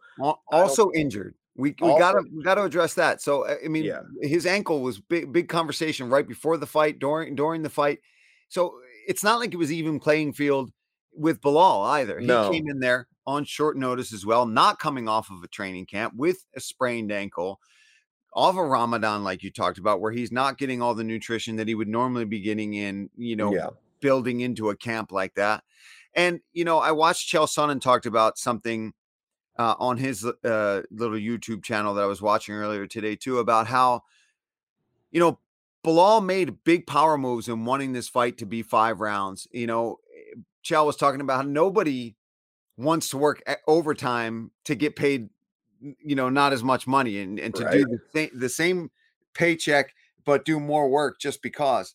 also 0.50 0.91
injured. 0.95 1.35
We 1.57 1.75
we 1.81 1.99
got 1.99 2.12
to 2.12 2.25
we 2.35 2.43
got 2.43 2.55
to 2.55 2.62
address 2.62 2.95
that. 2.95 3.21
So 3.21 3.47
I 3.47 3.69
mean, 3.69 3.85
yeah. 3.85 4.00
his 4.23 4.47
ankle 4.47 4.81
was 4.81 4.99
big 4.99 5.31
big 5.33 5.49
conversation 5.49 6.09
right 6.09 6.26
before 6.26 6.57
the 6.57 6.67
fight, 6.67 6.99
during 6.99 7.35
during 7.35 7.62
the 7.62 7.69
fight. 7.69 8.00
So 8.49 8.75
it's 9.07 9.23
not 9.23 9.38
like 9.38 9.52
it 9.52 9.59
was 9.59 9.73
even 9.73 10.00
playing 10.00 10.33
field 10.33 10.73
with 11.14 11.40
Belal 11.40 11.87
either. 11.90 12.19
He 12.19 12.26
came 12.26 12.69
in 12.69 12.81
there 12.81 13.09
on 13.26 13.45
short 13.45 13.76
notice 13.76 14.12
as 14.12 14.26
well, 14.26 14.47
not 14.47 14.78
coming 14.78 15.09
off 15.09 15.31
of 15.31 15.42
a 15.42 15.49
training 15.49 15.87
camp 15.87 16.14
with 16.16 16.45
a 16.57 16.61
sprained 16.61 17.12
ankle, 17.12 17.61
off 18.33 18.57
a 18.57 18.61
of 18.62 18.69
Ramadan, 18.69 19.23
like 19.23 19.42
you 19.42 19.50
talked 19.50 19.78
about, 19.78 20.00
where 20.00 20.12
he's 20.12 20.33
not 20.33 20.59
getting 20.59 20.83
all 20.83 20.95
the 20.95 21.04
nutrition 21.04 21.57
that 21.57 21.69
he 21.69 21.75
would 21.75 21.88
normally 21.88 22.25
be 22.25 22.40
getting 22.40 22.75
in, 22.75 23.11
you 23.16 23.37
know, 23.37 23.54
yeah. 23.54 23.69
building 24.00 24.40
into 24.40 24.71
a 24.71 24.76
camp 24.76 25.12
like 25.12 25.35
that. 25.35 25.62
And, 26.14 26.40
you 26.52 26.64
know, 26.64 26.78
I 26.78 26.92
watched 26.92 27.33
Chael 27.33 27.47
Sonnen 27.47 27.81
talked 27.81 28.07
about 28.07 28.38
something 28.38 28.92
uh, 29.59 29.75
on 29.78 29.99
his 29.99 30.25
uh, 30.25 30.83
little 30.90 31.16
YouTube 31.16 31.62
channel 31.62 31.95
that 31.95 32.02
I 32.02 32.07
was 32.07 32.23
watching 32.23 32.54
earlier 32.54 32.87
today, 32.87 33.16
too, 33.16 33.38
about 33.38 33.66
how, 33.66 34.02
you 35.11 35.21
know, 35.21 35.38
Belal 35.85 36.25
made 36.25 36.64
big 36.64 36.87
power 36.87 37.19
moves 37.19 37.49
in 37.49 37.64
wanting 37.64 37.92
this 37.92 38.09
fight 38.09 38.38
to 38.38 38.47
be 38.47 38.62
five 38.62 39.00
rounds. 39.00 39.49
You 39.52 39.66
know, 39.66 39.99
Chael 40.64 40.87
was 40.87 40.97
talking 40.97 41.21
about 41.21 41.37
how 41.37 41.42
nobody 41.42 42.16
wants 42.76 43.11
to 43.11 43.19
work 43.19 43.42
overtime 43.66 44.50
to 44.64 44.75
get 44.75 44.97
paid 44.97 45.28
you 46.00 46.14
know, 46.14 46.28
not 46.28 46.52
as 46.52 46.62
much 46.62 46.87
money 46.87 47.19
and, 47.19 47.38
and 47.40 47.54
to 47.57 47.64
right. 47.64 47.73
do 47.73 47.85
the 47.85 48.00
same, 48.14 48.31
the 48.35 48.49
same 48.49 48.90
paycheck, 49.35 49.92
but 50.25 50.45
do 50.45 50.61
more 50.61 50.88
work 50.88 51.19
just 51.19 51.42
because 51.42 51.95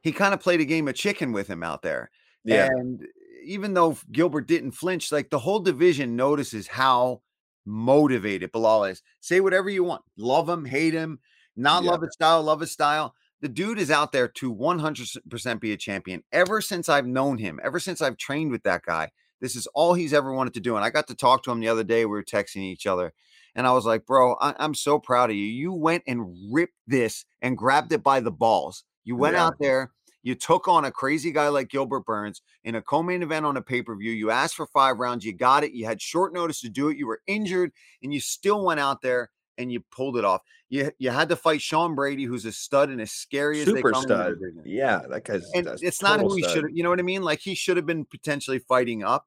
he 0.00 0.12
kind 0.12 0.34
of 0.34 0.40
played 0.40 0.60
a 0.60 0.64
game 0.64 0.88
of 0.88 0.94
chicken 0.94 1.32
with 1.32 1.48
him 1.48 1.62
out 1.62 1.82
there. 1.82 2.10
Yeah. 2.44 2.66
And 2.66 3.06
even 3.44 3.74
though 3.74 3.98
Gilbert 4.10 4.46
didn't 4.46 4.72
flinch, 4.72 5.12
like 5.12 5.30
the 5.30 5.38
whole 5.38 5.60
division 5.60 6.16
notices 6.16 6.66
how 6.66 7.20
motivated 7.64 8.52
Belal 8.52 8.90
is. 8.90 9.02
Say 9.20 9.40
whatever 9.40 9.70
you 9.70 9.84
want. 9.84 10.02
Love 10.16 10.48
him, 10.48 10.64
hate 10.64 10.94
him, 10.94 11.20
not 11.56 11.84
yeah. 11.84 11.90
love 11.90 12.02
his 12.02 12.12
style, 12.12 12.42
love 12.42 12.60
his 12.60 12.70
style. 12.70 13.14
The 13.42 13.48
dude 13.48 13.80
is 13.80 13.90
out 13.90 14.12
there 14.12 14.28
to 14.28 14.54
100% 14.54 15.60
be 15.60 15.72
a 15.72 15.76
champion. 15.76 16.22
Ever 16.32 16.60
since 16.60 16.88
I've 16.88 17.06
known 17.06 17.38
him, 17.38 17.58
ever 17.62 17.80
since 17.80 18.00
I've 18.00 18.16
trained 18.16 18.52
with 18.52 18.62
that 18.62 18.82
guy, 18.82 19.10
this 19.40 19.56
is 19.56 19.66
all 19.74 19.94
he's 19.94 20.14
ever 20.14 20.32
wanted 20.32 20.54
to 20.54 20.60
do. 20.60 20.76
And 20.76 20.84
I 20.84 20.90
got 20.90 21.08
to 21.08 21.14
talk 21.16 21.42
to 21.42 21.50
him 21.50 21.58
the 21.58 21.68
other 21.68 21.82
day. 21.82 22.04
We 22.04 22.12
were 22.12 22.22
texting 22.22 22.58
each 22.58 22.86
other. 22.86 23.12
And 23.56 23.66
I 23.66 23.72
was 23.72 23.84
like, 23.84 24.06
bro, 24.06 24.34
I- 24.34 24.64
am 24.64 24.74
so 24.74 25.00
proud 25.00 25.30
of 25.30 25.36
you. 25.36 25.44
You 25.44 25.72
went 25.72 26.04
and 26.06 26.36
ripped 26.52 26.78
this 26.86 27.24
and 27.42 27.58
grabbed 27.58 27.92
it 27.92 28.04
by 28.04 28.20
the 28.20 28.30
balls. 28.30 28.84
You 29.04 29.16
went 29.16 29.34
yeah. 29.34 29.46
out 29.46 29.56
there, 29.58 29.90
you 30.22 30.36
took 30.36 30.68
on 30.68 30.84
a 30.84 30.92
crazy 30.92 31.32
guy 31.32 31.48
like 31.48 31.68
Gilbert 31.68 32.06
Burns 32.06 32.42
in 32.62 32.76
a 32.76 32.82
co 32.82 33.02
main 33.02 33.22
event 33.22 33.44
on 33.44 33.56
a 33.56 33.62
pay 33.62 33.82
per 33.82 33.96
view. 33.96 34.12
You 34.12 34.30
asked 34.30 34.54
for 34.54 34.66
five 34.68 34.98
rounds, 34.98 35.24
you 35.24 35.34
got 35.34 35.64
it. 35.64 35.72
You 35.72 35.84
had 35.84 36.00
short 36.00 36.32
notice 36.32 36.60
to 36.60 36.68
do 36.68 36.88
it. 36.88 36.96
You 36.96 37.08
were 37.08 37.22
injured, 37.26 37.72
and 38.02 38.14
you 38.14 38.20
still 38.20 38.64
went 38.64 38.78
out 38.78 39.02
there 39.02 39.30
and 39.58 39.72
you 39.72 39.80
pulled 39.90 40.16
it 40.16 40.24
off. 40.24 40.42
You 40.68 40.90
you 40.98 41.10
had 41.10 41.28
to 41.28 41.36
fight 41.36 41.60
Sean 41.60 41.94
Brady, 41.94 42.24
who's 42.24 42.44
a 42.44 42.52
stud 42.52 42.88
and 42.90 43.00
as 43.00 43.12
scary 43.12 43.60
as 43.60 43.66
super 43.66 43.92
stud. 43.94 44.36
Yeah, 44.64 45.00
that 45.10 45.24
guy's. 45.24 45.50
And 45.54 45.68
it's 45.80 46.02
not 46.02 46.20
who 46.20 46.34
he 46.36 46.42
should. 46.42 46.66
You 46.72 46.82
know 46.82 46.90
what 46.90 46.98
I 46.98 47.02
mean? 47.02 47.22
Like 47.22 47.40
he 47.40 47.54
should 47.54 47.76
have 47.76 47.86
been 47.86 48.04
potentially 48.04 48.58
fighting 48.58 49.02
up 49.02 49.26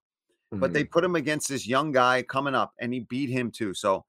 mm-hmm. 0.55 0.61
but 0.61 0.73
they 0.73 0.83
mm-hmm. 0.83 0.91
put 0.91 1.03
him 1.03 1.15
against 1.15 1.49
this 1.49 1.67
young 1.67 1.91
guy 1.91 2.21
coming 2.23 2.55
up 2.55 2.73
and 2.79 2.93
he 2.93 3.01
beat 3.01 3.29
him 3.29 3.51
too. 3.51 3.73
So 3.73 4.05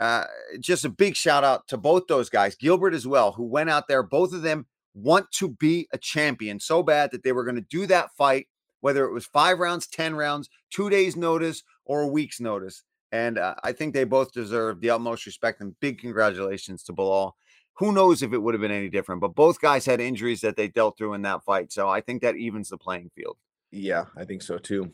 uh, 0.00 0.24
just 0.60 0.84
a 0.84 0.90
big 0.90 1.16
shout 1.16 1.44
out 1.44 1.68
to 1.68 1.76
both 1.76 2.06
those 2.06 2.28
guys, 2.28 2.54
Gilbert 2.54 2.94
as 2.94 3.06
well, 3.06 3.32
who 3.32 3.44
went 3.44 3.70
out 3.70 3.88
there. 3.88 4.02
Both 4.02 4.32
of 4.32 4.42
them 4.42 4.66
want 4.94 5.30
to 5.32 5.48
be 5.48 5.88
a 5.92 5.98
champion 5.98 6.60
so 6.60 6.82
bad 6.82 7.10
that 7.12 7.22
they 7.22 7.32
were 7.32 7.44
going 7.44 7.56
to 7.56 7.62
do 7.62 7.86
that 7.86 8.10
fight, 8.16 8.48
whether 8.80 9.04
it 9.04 9.12
was 9.12 9.26
five 9.26 9.58
rounds, 9.58 9.86
10 9.86 10.14
rounds, 10.14 10.50
two 10.70 10.90
days' 10.90 11.16
notice, 11.16 11.62
or 11.84 12.02
a 12.02 12.08
week's 12.08 12.40
notice. 12.40 12.82
And 13.12 13.38
uh, 13.38 13.54
I 13.62 13.72
think 13.72 13.94
they 13.94 14.04
both 14.04 14.32
deserve 14.32 14.80
the 14.80 14.90
utmost 14.90 15.26
respect 15.26 15.60
and 15.60 15.78
big 15.80 15.98
congratulations 15.98 16.82
to 16.84 16.92
Belal. 16.92 17.32
Who 17.74 17.92
knows 17.92 18.22
if 18.22 18.32
it 18.32 18.38
would 18.38 18.54
have 18.54 18.60
been 18.60 18.70
any 18.70 18.88
different, 18.88 19.20
but 19.20 19.34
both 19.34 19.60
guys 19.60 19.84
had 19.84 20.00
injuries 20.00 20.40
that 20.40 20.56
they 20.56 20.68
dealt 20.68 20.96
through 20.96 21.14
in 21.14 21.22
that 21.22 21.44
fight. 21.44 21.72
So 21.72 21.88
I 21.88 22.00
think 22.00 22.22
that 22.22 22.36
evens 22.36 22.70
the 22.70 22.78
playing 22.78 23.10
field. 23.14 23.36
Yeah, 23.70 24.06
I 24.16 24.24
think 24.24 24.42
so 24.42 24.58
too. 24.58 24.90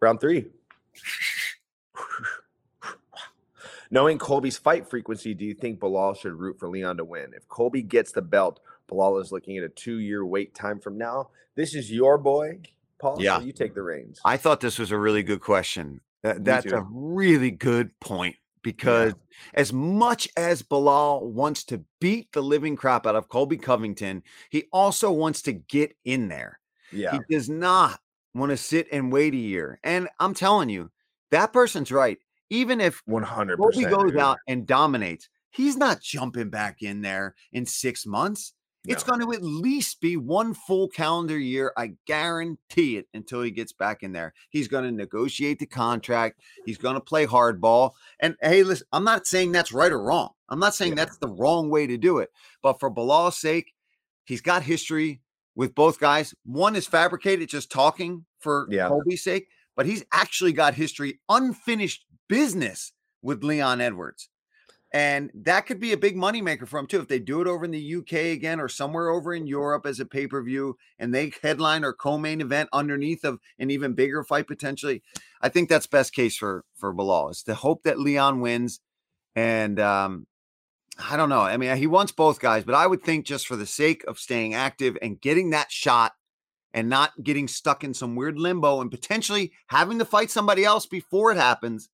Round 0.00 0.20
three. 0.20 0.46
Knowing 3.90 4.18
Colby's 4.18 4.56
fight 4.56 4.88
frequency, 4.88 5.34
do 5.34 5.44
you 5.44 5.52
think 5.52 5.78
Belal 5.78 6.16
should 6.16 6.32
root 6.32 6.58
for 6.58 6.68
Leon 6.68 6.96
to 6.96 7.04
win? 7.04 7.32
If 7.36 7.46
Colby 7.48 7.82
gets 7.82 8.12
the 8.12 8.22
belt, 8.22 8.60
Belal 8.90 9.20
is 9.20 9.30
looking 9.30 9.58
at 9.58 9.64
a 9.64 9.68
two-year 9.68 10.24
wait 10.24 10.54
time 10.54 10.80
from 10.80 10.96
now. 10.96 11.28
This 11.54 11.74
is 11.74 11.92
your 11.92 12.16
boy, 12.16 12.60
Paul. 12.98 13.18
Yeah, 13.20 13.38
so 13.38 13.44
you 13.44 13.52
take 13.52 13.74
the 13.74 13.82
reins. 13.82 14.18
I 14.24 14.38
thought 14.38 14.60
this 14.60 14.78
was 14.78 14.90
a 14.90 14.98
really 14.98 15.22
good 15.22 15.42
question. 15.42 16.00
That, 16.22 16.44
that's 16.44 16.66
a 16.66 16.86
really 16.90 17.50
good 17.50 17.98
point 18.00 18.36
because 18.62 19.12
yeah. 19.12 19.50
as 19.54 19.72
much 19.72 20.28
as 20.36 20.62
Belal 20.62 21.22
wants 21.22 21.64
to 21.64 21.84
beat 22.00 22.32
the 22.32 22.42
living 22.42 22.76
crap 22.76 23.06
out 23.06 23.16
of 23.16 23.28
Colby 23.28 23.56
Covington, 23.56 24.22
he 24.50 24.64
also 24.72 25.10
wants 25.10 25.42
to 25.42 25.52
get 25.52 25.96
in 26.04 26.28
there. 26.28 26.60
Yeah. 26.92 27.12
He 27.12 27.34
does 27.34 27.48
not 27.48 27.98
want 28.34 28.50
to 28.50 28.56
sit 28.56 28.86
and 28.92 29.12
wait 29.12 29.34
a 29.34 29.38
year. 29.38 29.78
And 29.82 30.08
I'm 30.20 30.34
telling 30.34 30.68
you, 30.68 30.90
that 31.30 31.52
person's 31.52 31.90
right. 31.90 32.18
Even 32.50 32.80
if 32.80 33.02
100 33.06 33.58
Colby 33.58 33.84
goes 33.84 34.14
out 34.16 34.38
and 34.46 34.66
dominates, 34.66 35.28
he's 35.50 35.76
not 35.76 36.02
jumping 36.02 36.50
back 36.50 36.82
in 36.82 37.00
there 37.00 37.34
in 37.52 37.64
six 37.64 38.06
months. 38.06 38.52
No. 38.84 38.92
It's 38.92 39.04
going 39.04 39.20
to 39.20 39.32
at 39.32 39.42
least 39.42 40.00
be 40.00 40.16
one 40.16 40.54
full 40.54 40.88
calendar 40.88 41.38
year. 41.38 41.72
I 41.76 41.92
guarantee 42.06 42.96
it 42.96 43.06
until 43.14 43.42
he 43.42 43.52
gets 43.52 43.72
back 43.72 44.02
in 44.02 44.12
there. 44.12 44.34
He's 44.50 44.66
going 44.66 44.82
to 44.84 44.90
negotiate 44.90 45.60
the 45.60 45.66
contract. 45.66 46.40
He's 46.66 46.78
going 46.78 46.94
to 46.94 47.00
play 47.00 47.24
hardball. 47.24 47.92
And 48.18 48.34
hey, 48.42 48.64
listen, 48.64 48.88
I'm 48.92 49.04
not 49.04 49.26
saying 49.28 49.52
that's 49.52 49.72
right 49.72 49.92
or 49.92 50.02
wrong. 50.02 50.30
I'm 50.48 50.58
not 50.58 50.74
saying 50.74 50.92
yeah. 50.92 51.04
that's 51.04 51.18
the 51.18 51.28
wrong 51.28 51.70
way 51.70 51.86
to 51.86 51.96
do 51.96 52.18
it. 52.18 52.30
But 52.60 52.80
for 52.80 52.90
Belal's 52.90 53.38
sake, 53.38 53.72
he's 54.24 54.40
got 54.40 54.64
history 54.64 55.20
with 55.54 55.76
both 55.76 56.00
guys. 56.00 56.34
One 56.44 56.74
is 56.74 56.86
fabricated, 56.86 57.48
just 57.48 57.70
talking 57.70 58.24
for 58.40 58.66
yeah. 58.68 58.88
Colby's 58.88 59.22
sake, 59.22 59.46
but 59.76 59.86
he's 59.86 60.04
actually 60.12 60.52
got 60.52 60.74
history, 60.74 61.20
unfinished 61.28 62.04
business 62.28 62.92
with 63.22 63.44
Leon 63.44 63.80
Edwards. 63.80 64.28
And 64.94 65.30
that 65.34 65.64
could 65.64 65.80
be 65.80 65.92
a 65.92 65.96
big 65.96 66.16
moneymaker 66.16 66.68
for 66.68 66.78
him 66.78 66.86
too. 66.86 67.00
If 67.00 67.08
they 67.08 67.18
do 67.18 67.40
it 67.40 67.46
over 67.46 67.64
in 67.64 67.70
the 67.70 67.94
UK 67.96 68.12
again 68.34 68.60
or 68.60 68.68
somewhere 68.68 69.08
over 69.08 69.34
in 69.34 69.46
Europe 69.46 69.86
as 69.86 70.00
a 70.00 70.04
pay-per-view 70.04 70.76
and 70.98 71.14
they 71.14 71.32
headline 71.42 71.82
or 71.82 71.94
co-main 71.94 72.42
event 72.42 72.68
underneath 72.74 73.24
of 73.24 73.38
an 73.58 73.70
even 73.70 73.94
bigger 73.94 74.22
fight 74.22 74.46
potentially, 74.46 75.02
I 75.40 75.48
think 75.48 75.70
that's 75.70 75.86
best 75.86 76.14
case 76.14 76.36
for 76.36 76.64
for 76.74 76.94
Belal 76.94 77.30
is 77.30 77.42
to 77.44 77.54
hope 77.54 77.84
that 77.84 77.98
Leon 77.98 78.40
wins. 78.40 78.80
And 79.34 79.80
um, 79.80 80.26
I 80.98 81.16
don't 81.16 81.30
know. 81.30 81.40
I 81.40 81.56
mean, 81.56 81.74
he 81.78 81.86
wants 81.86 82.12
both 82.12 82.38
guys, 82.38 82.64
but 82.64 82.74
I 82.74 82.86
would 82.86 83.02
think 83.02 83.24
just 83.24 83.46
for 83.46 83.56
the 83.56 83.66
sake 83.66 84.04
of 84.06 84.18
staying 84.18 84.52
active 84.52 84.98
and 85.00 85.18
getting 85.18 85.50
that 85.50 85.72
shot 85.72 86.12
and 86.74 86.90
not 86.90 87.12
getting 87.22 87.48
stuck 87.48 87.82
in 87.82 87.94
some 87.94 88.14
weird 88.14 88.38
limbo 88.38 88.82
and 88.82 88.90
potentially 88.90 89.52
having 89.68 89.98
to 90.00 90.04
fight 90.04 90.30
somebody 90.30 90.64
else 90.64 90.84
before 90.84 91.32
it 91.32 91.38
happens, 91.38 91.88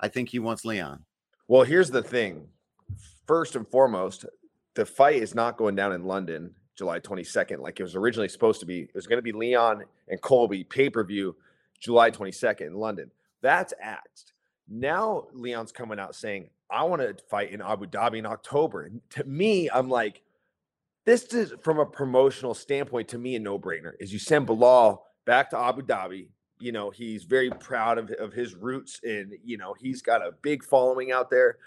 I 0.00 0.08
think 0.08 0.30
he 0.30 0.40
wants 0.40 0.64
Leon. 0.64 1.04
Well, 1.46 1.64
here's 1.64 1.90
the 1.90 2.02
thing. 2.02 2.48
First 3.26 3.54
and 3.54 3.68
foremost, 3.68 4.24
the 4.74 4.86
fight 4.86 5.16
is 5.16 5.34
not 5.34 5.58
going 5.58 5.74
down 5.76 5.92
in 5.92 6.04
London 6.04 6.54
July 6.74 7.00
22nd 7.00 7.60
like 7.60 7.78
it 7.78 7.82
was 7.82 7.94
originally 7.94 8.28
supposed 8.28 8.60
to 8.60 8.66
be. 8.66 8.80
It 8.80 8.94
was 8.94 9.06
going 9.06 9.18
to 9.18 9.22
be 9.22 9.32
Leon 9.32 9.84
and 10.08 10.20
Colby 10.20 10.64
pay-per-view 10.64 11.36
July 11.80 12.10
22nd 12.10 12.62
in 12.62 12.74
London. 12.74 13.10
That's 13.42 13.74
axed. 13.78 14.32
Now 14.68 15.26
Leon's 15.32 15.70
coming 15.70 15.98
out 15.98 16.14
saying, 16.14 16.48
I 16.70 16.82
want 16.84 17.02
to 17.02 17.14
fight 17.28 17.52
in 17.52 17.60
Abu 17.60 17.86
Dhabi 17.86 18.18
in 18.18 18.26
October. 18.26 18.82
And 18.82 19.02
to 19.10 19.24
me, 19.24 19.68
I'm 19.70 19.90
like, 19.90 20.22
this 21.04 21.24
is 21.34 21.52
from 21.62 21.78
a 21.78 21.84
promotional 21.84 22.54
standpoint 22.54 23.08
to 23.08 23.18
me 23.18 23.36
a 23.36 23.38
no-brainer. 23.38 23.92
Is 24.00 24.12
you 24.12 24.18
send 24.18 24.48
Belal 24.48 25.00
back 25.26 25.50
to 25.50 25.58
Abu 25.58 25.82
Dhabi. 25.82 26.28
You 26.60 26.72
know, 26.72 26.90
he's 26.90 27.24
very 27.24 27.50
proud 27.50 27.98
of, 27.98 28.10
of 28.12 28.32
his 28.32 28.54
roots 28.54 29.00
and 29.02 29.32
you 29.44 29.56
know, 29.56 29.74
he's 29.78 30.02
got 30.02 30.22
a 30.22 30.32
big 30.42 30.64
following 30.64 31.12
out 31.12 31.30
there 31.30 31.58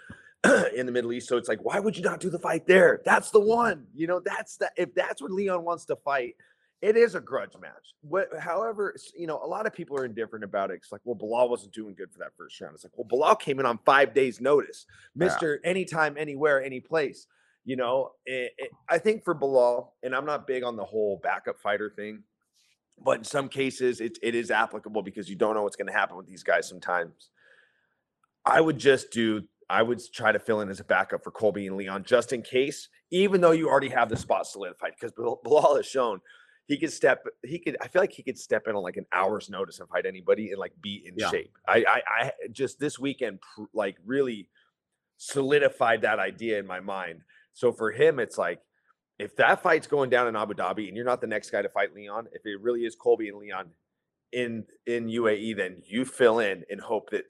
in 0.74 0.86
the 0.86 0.92
Middle 0.92 1.12
East. 1.12 1.28
So 1.28 1.36
it's 1.36 1.48
like, 1.48 1.64
why 1.64 1.78
would 1.78 1.96
you 1.96 2.02
not 2.02 2.20
do 2.20 2.30
the 2.30 2.38
fight 2.38 2.66
there? 2.66 3.02
That's 3.04 3.30
the 3.30 3.40
one. 3.40 3.86
You 3.94 4.06
know, 4.06 4.20
that's 4.20 4.56
the 4.56 4.70
if 4.76 4.94
that's 4.94 5.20
what 5.20 5.30
Leon 5.30 5.64
wants 5.64 5.84
to 5.86 5.96
fight, 5.96 6.36
it 6.80 6.96
is 6.96 7.14
a 7.14 7.20
grudge 7.20 7.54
match. 7.60 7.94
What, 8.02 8.28
however, 8.38 8.94
you 9.16 9.26
know, 9.26 9.40
a 9.42 9.46
lot 9.46 9.66
of 9.66 9.72
people 9.72 9.98
are 9.98 10.04
indifferent 10.04 10.44
about 10.44 10.70
it. 10.70 10.74
It's 10.74 10.92
like, 10.92 11.00
well, 11.04 11.16
Belal 11.16 11.50
wasn't 11.50 11.72
doing 11.72 11.94
good 11.94 12.12
for 12.12 12.18
that 12.20 12.36
first 12.36 12.60
round. 12.60 12.74
It's 12.74 12.84
like, 12.84 12.92
well, 12.96 13.08
Belal 13.08 13.38
came 13.38 13.58
in 13.58 13.66
on 13.66 13.78
five 13.84 14.14
days' 14.14 14.40
notice, 14.40 14.86
Mister 15.14 15.60
yeah. 15.62 15.70
Anytime, 15.70 16.16
Anywhere, 16.16 16.62
Any 16.62 16.80
Place. 16.80 17.26
You 17.64 17.76
know, 17.76 18.12
it, 18.24 18.52
it, 18.56 18.70
I 18.88 18.98
think 18.98 19.24
for 19.24 19.34
Belal, 19.34 19.88
and 20.02 20.14
I'm 20.14 20.24
not 20.24 20.46
big 20.46 20.62
on 20.62 20.76
the 20.76 20.84
whole 20.84 21.20
backup 21.22 21.60
fighter 21.60 21.90
thing, 21.90 22.22
but 23.02 23.18
in 23.18 23.24
some 23.24 23.48
cases, 23.48 24.00
it, 24.00 24.18
it 24.22 24.34
is 24.34 24.50
applicable 24.50 25.02
because 25.02 25.28
you 25.28 25.36
don't 25.36 25.54
know 25.54 25.62
what's 25.62 25.76
going 25.76 25.86
to 25.86 25.92
happen 25.92 26.16
with 26.16 26.26
these 26.26 26.42
guys 26.42 26.68
sometimes. 26.68 27.30
I 28.44 28.60
would 28.60 28.78
just 28.78 29.10
do 29.10 29.42
I 29.70 29.82
would 29.82 30.00
try 30.12 30.32
to 30.32 30.38
fill 30.38 30.62
in 30.62 30.70
as 30.70 30.80
a 30.80 30.84
backup 30.84 31.22
for 31.22 31.30
Colby 31.30 31.66
and 31.66 31.76
Leon 31.76 32.04
just 32.04 32.32
in 32.32 32.42
case, 32.42 32.88
even 33.10 33.40
though 33.40 33.50
you 33.50 33.68
already 33.68 33.90
have 33.90 34.08
the 34.08 34.16
spot 34.16 34.46
solidified, 34.46 34.92
because 34.98 35.12
Belal 35.12 35.76
has 35.76 35.86
shown 35.86 36.20
he 36.68 36.76
could 36.78 36.92
step 36.92 37.26
he 37.42 37.58
could 37.58 37.76
i 37.80 37.88
feel 37.88 38.00
like 38.00 38.12
he 38.12 38.22
could 38.22 38.38
step 38.38 38.68
in 38.68 38.76
on 38.76 38.82
like 38.82 38.96
an 38.96 39.06
hour's 39.12 39.50
notice 39.50 39.80
and 39.80 39.88
fight 39.88 40.06
anybody 40.06 40.50
and 40.50 40.58
like 40.58 40.72
be 40.80 41.02
in 41.04 41.14
yeah. 41.16 41.30
shape 41.30 41.56
I, 41.66 41.84
I 41.88 42.02
i 42.08 42.32
just 42.52 42.78
this 42.78 42.98
weekend 42.98 43.40
like 43.72 43.96
really 44.06 44.48
solidified 45.16 46.02
that 46.02 46.20
idea 46.20 46.58
in 46.58 46.66
my 46.66 46.78
mind 46.80 47.22
so 47.54 47.72
for 47.72 47.90
him 47.90 48.20
it's 48.20 48.38
like 48.38 48.60
if 49.18 49.34
that 49.36 49.62
fight's 49.62 49.86
going 49.86 50.10
down 50.10 50.28
in 50.28 50.36
abu 50.36 50.54
dhabi 50.54 50.88
and 50.88 50.96
you're 50.96 51.04
not 51.04 51.20
the 51.20 51.26
next 51.26 51.50
guy 51.50 51.62
to 51.62 51.68
fight 51.68 51.94
leon 51.94 52.26
if 52.32 52.44
it 52.44 52.60
really 52.60 52.84
is 52.84 52.94
colby 52.94 53.28
and 53.28 53.38
leon 53.38 53.66
in 54.32 54.64
in 54.86 55.06
uae 55.06 55.56
then 55.56 55.82
you 55.86 56.04
fill 56.04 56.38
in 56.38 56.64
and 56.70 56.80
hope 56.80 57.10
that 57.10 57.24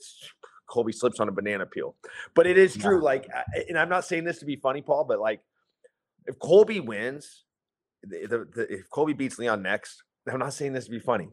colby 0.68 0.92
slips 0.92 1.20
on 1.20 1.28
a 1.28 1.32
banana 1.32 1.64
peel 1.64 1.94
but 2.34 2.46
it 2.46 2.58
is 2.58 2.76
true 2.76 2.98
yeah. 2.98 3.04
like 3.04 3.28
and 3.68 3.78
i'm 3.78 3.88
not 3.88 4.04
saying 4.04 4.24
this 4.24 4.38
to 4.38 4.44
be 4.44 4.56
funny 4.56 4.82
paul 4.82 5.04
but 5.04 5.18
like 5.18 5.40
if 6.26 6.38
colby 6.38 6.80
wins 6.80 7.44
the, 8.02 8.26
the, 8.26 8.48
the, 8.54 8.72
if 8.72 8.90
Colby 8.90 9.12
beats 9.12 9.38
Leon 9.38 9.62
next, 9.62 10.02
I'm 10.30 10.38
not 10.38 10.54
saying 10.54 10.72
this 10.72 10.84
to 10.84 10.90
be 10.90 10.98
funny. 10.98 11.28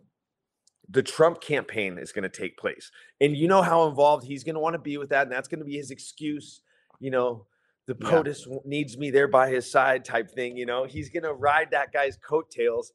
The 0.89 1.03
Trump 1.03 1.41
campaign 1.41 1.97
is 1.97 2.11
going 2.11 2.23
to 2.23 2.29
take 2.29 2.57
place. 2.57 2.91
And 3.19 3.35
you 3.35 3.47
know 3.47 3.61
how 3.61 3.87
involved 3.87 4.25
he's 4.25 4.43
going 4.43 4.53
to 4.53 4.59
want 4.59 4.75
to 4.75 4.79
be 4.79 4.97
with 4.97 5.09
that. 5.09 5.23
And 5.23 5.31
that's 5.31 5.47
going 5.47 5.59
to 5.59 5.65
be 5.65 5.77
his 5.77 5.91
excuse. 5.91 6.61
You 6.99 7.11
know, 7.11 7.45
the 7.87 7.95
POTUS 7.95 8.47
yeah. 8.47 8.57
needs 8.65 8.97
me 8.97 9.11
there 9.11 9.27
by 9.27 9.49
his 9.49 9.69
side 9.69 10.05
type 10.05 10.31
thing. 10.31 10.57
You 10.57 10.65
know, 10.65 10.85
he's 10.85 11.09
going 11.09 11.23
to 11.23 11.33
ride 11.33 11.71
that 11.71 11.91
guy's 11.91 12.17
coattails 12.17 12.93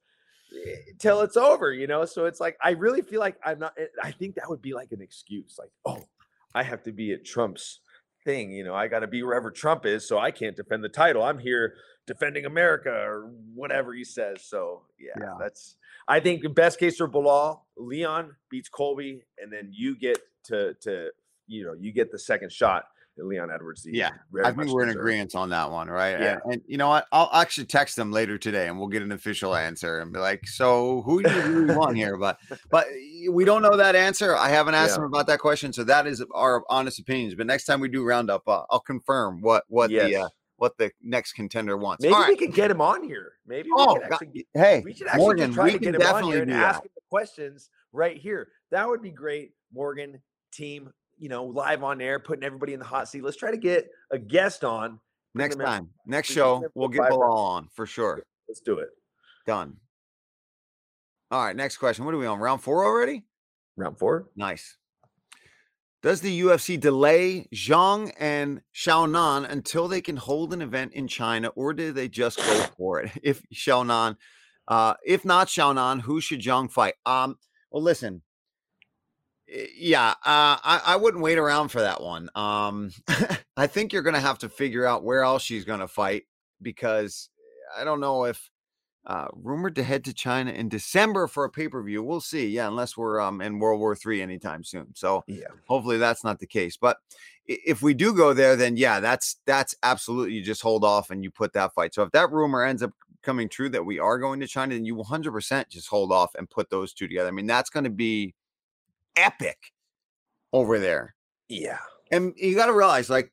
eh, 0.52 0.75
till 0.99 1.20
it's 1.20 1.37
over, 1.37 1.73
you 1.73 1.87
know? 1.87 2.04
So 2.04 2.26
it's 2.26 2.40
like, 2.40 2.56
I 2.62 2.70
really 2.70 3.02
feel 3.02 3.20
like 3.20 3.37
I'm 3.44 3.59
not, 3.59 3.75
eh, 3.78 3.87
I 4.02 4.11
think 4.11 4.35
that 4.35 4.49
would 4.49 4.62
be 4.62 4.75
like 4.75 4.92
an 4.92 5.00
excuse. 5.00 5.56
Like, 5.59 5.70
oh, 5.85 6.02
I 6.54 6.62
have 6.62 6.82
to 6.85 6.92
be 6.92 7.12
at 7.12 7.25
Trump's 7.25 7.80
thing. 8.25 8.52
You 8.52 8.64
know, 8.64 8.75
I 8.75 8.88
got 8.88 9.00
to 9.00 9.06
be 9.06 9.23
wherever 9.23 9.50
Trump 9.50 9.87
is, 9.87 10.06
so 10.06 10.18
I 10.18 10.30
can't 10.30 10.56
defend 10.56 10.82
the 10.85 10.88
title. 10.88 11.23
I'm 11.23 11.38
here 11.38 11.75
defending 12.06 12.44
America 12.44 12.90
or 12.90 13.30
whatever 13.54 13.94
he 13.94 14.04
says. 14.04 14.42
So 14.42 14.82
yeah, 14.99 15.12
yeah. 15.20 15.35
that's 15.38 15.76
I 16.09 16.20
think 16.20 16.42
the 16.42 16.49
best 16.49 16.78
case 16.78 16.97
for 16.97 17.09
Belal, 17.09 17.61
Leon 17.76 18.35
beats 18.50 18.68
Colby, 18.68 19.23
and 19.38 19.52
then 19.52 19.68
you 19.73 19.97
get 19.97 20.18
to 20.44 20.75
to 20.82 21.11
you 21.47 21.64
know 21.64 21.75
you 21.78 21.92
get 21.92 22.11
the 22.11 22.18
second 22.18 22.52
shot. 22.52 22.85
Leon 23.17 23.50
Edwards. 23.50 23.87
Yeah, 23.90 24.11
I 24.45 24.52
think 24.52 24.71
we're 24.71 24.83
in 24.83 24.90
agreement 24.90 25.35
on 25.35 25.50
that 25.50 25.71
one, 25.71 25.88
right? 25.88 26.19
Yeah. 26.19 26.38
And, 26.45 26.55
and, 26.55 26.62
you 26.67 26.79
know 26.79 26.88
what? 26.88 27.07
I'll 27.12 27.31
actually 27.33 27.67
text 27.67 27.97
them 27.97 28.12
later 28.12 28.38
today, 28.38 28.69
and 28.69 28.79
we'll 28.79 28.88
get 28.88 29.02
an 29.02 29.12
official 29.12 29.55
answer 29.55 30.00
and 30.00 30.12
be 30.12 30.19
like, 30.19 30.47
"So 30.47 31.02
who 31.02 31.23
do 31.23 31.31
you 31.31 31.43
really 31.43 31.76
want 31.76 31.97
here?" 31.97 32.17
But 32.17 32.38
but 32.71 32.87
we 33.31 33.45
don't 33.45 33.62
know 33.62 33.76
that 33.76 33.97
answer. 33.97 34.37
I 34.37 34.49
haven't 34.49 34.75
asked 34.75 34.93
yeah. 34.93 34.97
them 34.97 35.05
about 35.05 35.26
that 35.26 35.40
question, 35.40 35.73
so 35.73 35.85
that 35.85 36.07
is 36.07 36.25
our 36.35 36.64
honest 36.71 36.99
opinions. 36.99 37.35
But 37.35 37.47
next 37.47 37.64
time 37.64 37.81
we 37.81 37.88
do 37.88 38.05
roundup, 38.05 38.43
uh, 38.47 38.62
I'll 38.71 38.81
confirm 38.81 39.40
what 39.40 39.64
what 39.69 39.90
yes. 39.90 40.11
the 40.11 40.17
uh, 40.17 40.29
what 40.57 40.76
the 40.76 40.90
next 41.02 41.33
contender 41.33 41.76
wants. 41.76 42.05
Maybe 42.05 42.14
we 42.29 42.37
can 42.37 42.50
get 42.50 42.71
him 42.71 42.81
on 42.81 43.02
here. 43.02 43.33
Maybe 43.47 43.71
oh, 43.75 43.99
actually, 44.02 44.47
hey, 44.55 44.83
we 44.85 44.93
should 44.93 45.07
actually 45.07 45.23
Morgan, 45.23 45.52
try 45.52 45.71
to 45.73 45.79
get 45.79 45.95
him 45.95 46.02
on 46.02 46.25
here 46.25 46.43
and 46.43 46.52
ask 46.52 46.83
him 46.83 46.90
the 46.95 47.02
questions 47.09 47.71
right 47.93 48.17
here. 48.17 48.49
That 48.71 48.88
would 48.88 49.02
be 49.02 49.11
great, 49.11 49.52
Morgan 49.73 50.21
team. 50.52 50.93
You 51.21 51.29
know, 51.29 51.45
live 51.45 51.85
on 51.85 52.00
air, 52.00 52.19
putting 52.19 52.43
everybody 52.43 52.73
in 52.73 52.81
the 52.81 52.87
hot 52.87 53.09
seat. 53.09 53.23
Let's 53.23 53.37
try 53.37 53.53
to 53.53 53.57
get 53.57 53.89
a 54.11 54.19
guest 54.19 54.65
on 54.65 54.99
next 55.35 55.57
time. 55.57 55.91
In. 56.07 56.12
Next 56.12 56.33
show, 56.33 56.65
we'll 56.75 56.89
get 56.89 57.03
Belal 57.03 57.37
on 57.37 57.69
for 57.73 57.87
sure. 57.87 58.23
Let's 58.49 58.61
do 58.61 58.79
it. 58.79 58.89
Done. 59.47 59.77
All 61.31 61.45
right, 61.45 61.55
next 61.55 61.77
question. 61.77 62.05
What 62.05 62.15
are 62.15 62.19
we 62.19 62.27
on? 62.27 62.41
Round 62.41 62.61
four 62.61 62.85
already? 62.85 63.25
Round 63.77 63.97
four. 63.97 64.29
Nice. 64.35 64.77
Does 66.03 66.23
the 66.23 66.41
UFC 66.41 66.81
delay 66.81 67.47
Zhang 67.55 68.12
and 68.19 68.62
Xiaonan 68.75 69.49
until 69.50 69.87
they 69.87 70.00
can 70.00 70.17
hold 70.17 70.55
an 70.55 70.62
event 70.62 70.95
in 70.95 71.07
China, 71.07 71.49
or 71.49 71.75
do 71.75 71.93
they 71.93 72.09
just 72.09 72.39
go 72.39 72.65
for 72.79 73.00
it? 73.00 73.12
If 73.23 73.43
Xiaonan, 73.55 74.17
uh, 74.67 74.95
if 75.05 75.27
not 75.27 75.49
Xiaonan, 75.49 76.00
who 76.00 76.21
should 76.23 76.41
Zhang 76.41 76.73
fight? 76.73 76.95
Um, 77.05 77.37
well, 77.71 77.83
listen, 77.83 78.23
yeah, 79.76 80.11
uh, 80.11 80.57
I, 80.62 80.83
I 80.87 80.97
wouldn't 80.97 81.23
wait 81.23 81.38
around 81.38 81.69
for 81.69 81.80
that 81.80 82.00
one. 82.00 82.28
Um, 82.35 82.92
I 83.57 83.66
think 83.66 83.92
you're 83.92 84.02
going 84.02 84.14
to 84.14 84.21
have 84.21 84.38
to 84.38 84.49
figure 84.49 84.87
out 84.87 85.04
where 85.04 85.23
else 85.23 85.42
she's 85.42 85.64
going 85.64 85.80
to 85.80 85.88
fight 85.88 86.25
because 86.62 87.28
I 87.76 87.85
don't 87.85 88.00
know 88.00 88.25
if 88.25 88.50
uh, 89.07 89.28
rumored 89.33 89.75
to 89.76 89.83
head 89.83 90.04
to 90.04 90.14
China 90.14 90.52
in 90.52 90.69
December 90.69 91.26
for 91.26 91.45
a 91.45 91.50
pay 91.50 91.69
per 91.69 91.83
view. 91.83 92.02
We'll 92.02 92.21
see. 92.21 92.49
Yeah, 92.49 92.69
unless 92.69 92.97
we're 92.97 93.21
um, 93.21 93.40
in 93.40 93.59
World 93.59 93.80
War 93.80 93.97
Three 93.97 94.23
anytime 94.23 94.62
soon. 94.62 94.95
So 94.95 95.25
yeah, 95.26 95.49
hopefully 95.66 95.99
that's 95.99 96.23
not 96.23 96.38
the 96.38 96.47
case. 96.47 96.76
But 96.76 96.99
if 97.47 97.83
we 97.83 97.95
do 97.95 98.14
go 98.14 98.33
there, 98.33 98.57
then 98.57 98.76
yeah, 98.76 99.00
that's 99.00 99.37
that's 99.47 99.75
absolutely 99.83 100.35
you 100.35 100.42
just 100.42 100.62
hold 100.62 100.85
off 100.85 101.11
and 101.11 101.25
you 101.25 101.30
put 101.30 101.52
that 101.54 101.75
fight. 101.75 101.95
So 101.95 102.02
if 102.02 102.12
that 102.12 102.30
rumor 102.30 102.62
ends 102.62 102.83
up 102.83 102.92
coming 103.23 103.49
true 103.49 103.69
that 103.71 103.85
we 103.85 103.99
are 103.99 104.19
going 104.19 104.40
to 104.40 104.47
China, 104.47 104.75
then 104.75 104.85
you 104.85 104.97
100% 104.97 105.69
just 105.69 105.88
hold 105.88 106.11
off 106.12 106.35
and 106.37 106.49
put 106.49 106.71
those 106.71 106.95
two 106.95 107.07
together. 107.07 107.28
I 107.28 107.33
mean, 107.33 107.47
that's 107.47 107.69
going 107.69 107.85
to 107.85 107.90
be 107.90 108.35
epic 109.21 109.59
over 110.53 110.79
there. 110.79 111.15
Yeah. 111.49 111.79
And 112.11 112.33
you 112.37 112.55
got 112.55 112.67
to 112.67 112.73
realize, 112.73 113.11
like, 113.11 113.33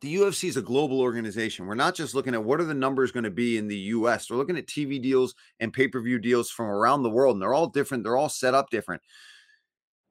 the 0.00 0.16
UFC 0.16 0.48
is 0.48 0.56
a 0.56 0.62
global 0.62 1.00
organization. 1.00 1.66
We're 1.66 1.74
not 1.74 1.94
just 1.94 2.14
looking 2.14 2.34
at 2.34 2.42
what 2.42 2.60
are 2.60 2.64
the 2.64 2.74
numbers 2.74 3.12
going 3.12 3.24
to 3.24 3.30
be 3.30 3.56
in 3.56 3.68
the 3.68 3.76
US. 3.76 4.28
We're 4.28 4.36
looking 4.36 4.56
at 4.56 4.66
TV 4.66 5.00
deals 5.00 5.34
and 5.60 5.72
pay-per-view 5.72 6.18
deals 6.18 6.50
from 6.50 6.66
around 6.66 7.02
the 7.02 7.10
world, 7.10 7.36
and 7.36 7.42
they're 7.42 7.54
all 7.54 7.68
different. 7.68 8.02
They're 8.02 8.16
all 8.16 8.28
set 8.28 8.52
up 8.52 8.68
different. 8.70 9.00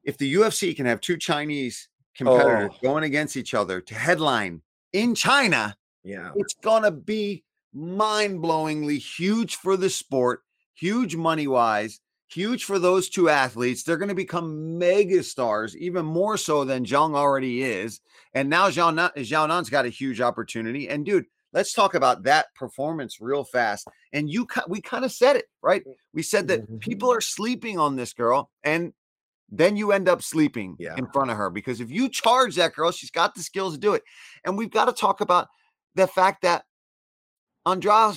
If 0.02 0.16
the 0.16 0.34
UFC 0.34 0.74
can 0.74 0.86
have 0.86 1.00
two 1.00 1.18
Chinese 1.18 1.88
competitors 2.16 2.72
oh. 2.74 2.78
going 2.82 3.04
against 3.04 3.36
each 3.36 3.52
other 3.52 3.80
to 3.82 3.94
headline 3.94 4.62
in 4.92 5.14
China, 5.14 5.76
yeah, 6.04 6.30
it's 6.36 6.54
gonna 6.54 6.90
be 6.90 7.44
mind-blowingly 7.74 8.98
huge 8.98 9.56
for 9.56 9.76
the 9.76 9.90
sport, 9.90 10.42
huge 10.74 11.16
money-wise, 11.16 12.00
huge 12.32 12.64
for 12.64 12.78
those 12.78 13.08
two 13.08 13.28
athletes. 13.28 13.82
They're 13.82 13.96
going 13.96 14.08
to 14.08 14.14
become 14.14 14.78
mega 14.78 15.22
stars, 15.22 15.76
even 15.76 16.04
more 16.04 16.36
so 16.36 16.64
than 16.64 16.84
Zhang 16.84 17.14
already 17.14 17.62
is. 17.62 18.00
And 18.34 18.48
now 18.48 18.68
Xiao, 18.68 19.14
Xiaonan's 19.16 19.70
got 19.70 19.86
a 19.86 19.90
huge 19.90 20.20
opportunity. 20.20 20.88
And 20.88 21.04
dude, 21.04 21.26
let's 21.52 21.72
talk 21.72 21.94
about 21.94 22.22
that 22.24 22.46
performance 22.54 23.20
real 23.20 23.44
fast. 23.44 23.86
And 24.12 24.30
you, 24.30 24.46
we 24.68 24.80
kind 24.80 25.04
of 25.04 25.12
said 25.12 25.36
it, 25.36 25.46
right? 25.62 25.82
We 26.12 26.22
said 26.22 26.48
that 26.48 26.80
people 26.80 27.08
mm-hmm. 27.08 27.18
are 27.18 27.22
sleeping 27.22 27.78
on 27.78 27.96
this 27.96 28.12
girl, 28.12 28.50
and 28.64 28.92
then 29.50 29.76
you 29.76 29.92
end 29.92 30.08
up 30.08 30.22
sleeping 30.22 30.76
yeah. 30.78 30.96
in 30.96 31.06
front 31.08 31.30
of 31.30 31.36
her 31.36 31.50
because 31.50 31.80
if 31.80 31.90
you 31.90 32.08
charge 32.08 32.56
that 32.56 32.74
girl, 32.74 32.90
she's 32.90 33.10
got 33.10 33.34
the 33.34 33.42
skills 33.42 33.74
to 33.74 33.80
do 33.80 33.92
it. 33.92 34.02
And 34.44 34.56
we've 34.56 34.70
got 34.70 34.86
to 34.86 34.92
talk 34.92 35.20
about 35.20 35.48
the 35.94 36.06
fact 36.06 36.42
that 36.42 36.64
Andrade 37.66 38.16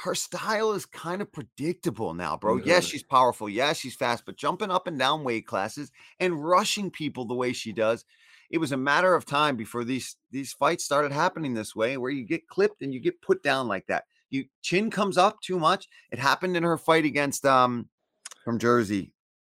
her 0.00 0.14
style 0.14 0.72
is 0.72 0.86
kind 0.86 1.20
of 1.20 1.30
predictable 1.30 2.14
now, 2.14 2.36
bro. 2.36 2.56
Mm-hmm. 2.56 2.68
Yes, 2.68 2.84
she's 2.84 3.02
powerful. 3.02 3.48
Yes, 3.48 3.78
she's 3.78 3.94
fast, 3.94 4.24
but 4.24 4.36
jumping 4.36 4.70
up 4.70 4.86
and 4.86 4.98
down 4.98 5.24
weight 5.24 5.46
classes 5.46 5.90
and 6.18 6.42
rushing 6.42 6.90
people 6.90 7.26
the 7.26 7.34
way 7.34 7.52
she 7.52 7.72
does, 7.72 8.04
it 8.50 8.58
was 8.58 8.72
a 8.72 8.76
matter 8.76 9.14
of 9.14 9.26
time 9.26 9.56
before 9.56 9.84
these 9.84 10.16
these 10.30 10.52
fights 10.52 10.84
started 10.84 11.12
happening 11.12 11.54
this 11.54 11.76
way, 11.76 11.96
where 11.96 12.10
you 12.10 12.24
get 12.24 12.48
clipped 12.48 12.82
and 12.82 12.94
you 12.94 13.00
get 13.00 13.20
put 13.20 13.42
down 13.42 13.68
like 13.68 13.86
that. 13.86 14.04
You 14.30 14.44
chin 14.62 14.90
comes 14.90 15.18
up 15.18 15.40
too 15.40 15.58
much. 15.58 15.88
It 16.10 16.18
happened 16.18 16.56
in 16.56 16.62
her 16.62 16.78
fight 16.78 17.04
against 17.04 17.44
um 17.44 17.88
from 18.44 18.58
Jersey. 18.58 19.12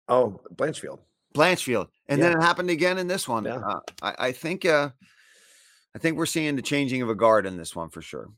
Oh, 0.08 0.40
Blanchfield. 0.54 1.00
Blanchfield, 1.34 1.88
and 2.08 2.18
yeah. 2.18 2.28
then 2.28 2.38
it 2.38 2.42
happened 2.42 2.70
again 2.70 2.98
in 2.98 3.08
this 3.08 3.28
one. 3.28 3.44
Yeah. 3.44 3.56
Uh, 3.56 3.80
I, 4.00 4.14
I 4.18 4.32
think 4.32 4.64
uh, 4.64 4.90
I 5.94 5.98
think 5.98 6.16
we're 6.16 6.26
seeing 6.26 6.56
the 6.56 6.62
changing 6.62 7.02
of 7.02 7.10
a 7.10 7.14
guard 7.14 7.46
in 7.46 7.56
this 7.56 7.74
one 7.74 7.90
for 7.90 8.00
sure 8.00 8.30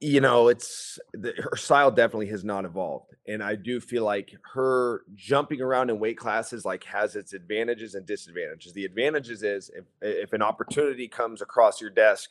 you 0.00 0.20
know, 0.20 0.48
it's 0.48 0.98
the, 1.12 1.32
her 1.38 1.56
style 1.56 1.90
definitely 1.90 2.28
has 2.28 2.44
not 2.44 2.64
evolved, 2.64 3.14
and 3.26 3.42
I 3.42 3.56
do 3.56 3.80
feel 3.80 4.04
like 4.04 4.32
her 4.54 5.02
jumping 5.16 5.60
around 5.60 5.90
in 5.90 5.98
weight 5.98 6.16
classes 6.16 6.64
like 6.64 6.84
has 6.84 7.16
its 7.16 7.32
advantages 7.32 7.94
and 7.94 8.06
disadvantages. 8.06 8.72
The 8.72 8.84
advantages 8.84 9.42
is 9.42 9.70
if 9.74 9.84
if 10.00 10.32
an 10.32 10.42
opportunity 10.42 11.08
comes 11.08 11.42
across 11.42 11.80
your 11.80 11.90
desk 11.90 12.30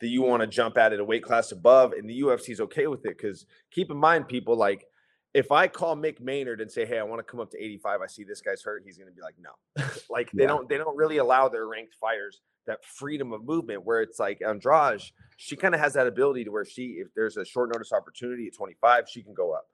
that 0.00 0.08
you 0.08 0.22
want 0.22 0.42
to 0.42 0.46
jump 0.46 0.78
at 0.78 0.92
it 0.92 1.00
a 1.00 1.04
weight 1.04 1.24
class 1.24 1.50
above, 1.50 1.92
and 1.92 2.08
the 2.08 2.20
UFC 2.20 2.50
is 2.50 2.60
okay 2.60 2.86
with 2.86 3.04
it 3.04 3.16
because 3.16 3.46
keep 3.72 3.90
in 3.90 3.96
mind, 3.96 4.28
people 4.28 4.56
like 4.56 4.86
if 5.34 5.50
I 5.50 5.66
call 5.68 5.96
Mick 5.96 6.20
Maynard 6.20 6.60
and 6.60 6.70
say, 6.70 6.84
"Hey, 6.84 6.98
I 6.98 7.02
want 7.02 7.18
to 7.20 7.24
come 7.24 7.40
up 7.40 7.50
to 7.50 7.62
85. 7.62 8.00
I 8.00 8.06
see 8.06 8.24
this 8.24 8.40
guy's 8.40 8.62
hurt," 8.62 8.82
he's 8.84 8.98
going 8.98 9.08
to 9.08 9.14
be 9.14 9.22
like, 9.22 9.36
"No." 9.40 9.84
like 10.10 10.30
they 10.32 10.42
yeah. 10.42 10.48
don't 10.48 10.68
they 10.68 10.78
don't 10.78 10.96
really 10.96 11.18
allow 11.18 11.48
their 11.48 11.66
ranked 11.66 11.94
fighters 11.94 12.40
that 12.66 12.84
freedom 12.84 13.32
of 13.32 13.44
movement 13.44 13.84
where 13.84 14.02
it's 14.02 14.18
like 14.18 14.40
Andrade, 14.46 15.02
she 15.36 15.56
kind 15.56 15.74
of 15.74 15.80
has 15.80 15.94
that 15.94 16.06
ability 16.06 16.44
to 16.44 16.50
where 16.50 16.64
she, 16.64 16.98
if 16.98 17.08
there's 17.14 17.36
a 17.36 17.44
short 17.44 17.70
notice 17.72 17.92
opportunity 17.92 18.46
at 18.46 18.54
25, 18.54 19.08
she 19.08 19.22
can 19.22 19.34
go 19.34 19.52
up. 19.52 19.66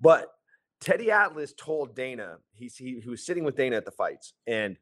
But 0.00 0.28
Teddy 0.80 1.10
Atlas 1.10 1.52
told 1.56 1.94
Dana, 1.94 2.38
he's, 2.54 2.76
he, 2.76 3.00
he 3.00 3.08
was 3.08 3.24
sitting 3.24 3.44
with 3.44 3.56
Dana 3.56 3.76
at 3.76 3.84
the 3.84 3.90
fights. 3.90 4.32
And 4.46 4.76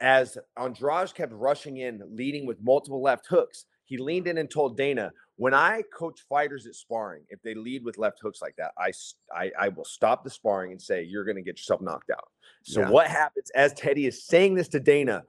as 0.00 0.38
Andrade 0.56 1.14
kept 1.14 1.32
rushing 1.32 1.78
in, 1.78 2.00
leading 2.10 2.46
with 2.46 2.58
multiple 2.62 3.02
left 3.02 3.26
hooks, 3.26 3.66
he 3.84 3.98
leaned 3.98 4.28
in 4.28 4.38
and 4.38 4.48
told 4.48 4.76
Dana, 4.76 5.10
when 5.40 5.54
I 5.54 5.84
coach 5.90 6.20
fighters 6.28 6.66
at 6.66 6.74
sparring, 6.74 7.22
if 7.30 7.40
they 7.40 7.54
lead 7.54 7.82
with 7.82 7.96
left 7.96 8.18
hooks 8.20 8.42
like 8.42 8.56
that, 8.58 8.72
I, 8.76 8.92
I, 9.34 9.50
I 9.58 9.68
will 9.70 9.86
stop 9.86 10.22
the 10.22 10.28
sparring 10.28 10.70
and 10.70 10.82
say, 10.82 11.02
you're 11.02 11.24
going 11.24 11.38
to 11.38 11.42
get 11.42 11.56
yourself 11.56 11.80
knocked 11.80 12.10
out. 12.10 12.28
So 12.62 12.80
yeah. 12.80 12.90
what 12.90 13.06
happens 13.06 13.48
as 13.54 13.72
Teddy 13.72 14.06
is 14.06 14.26
saying 14.26 14.54
this 14.54 14.68
to 14.68 14.80
Dana? 14.80 15.24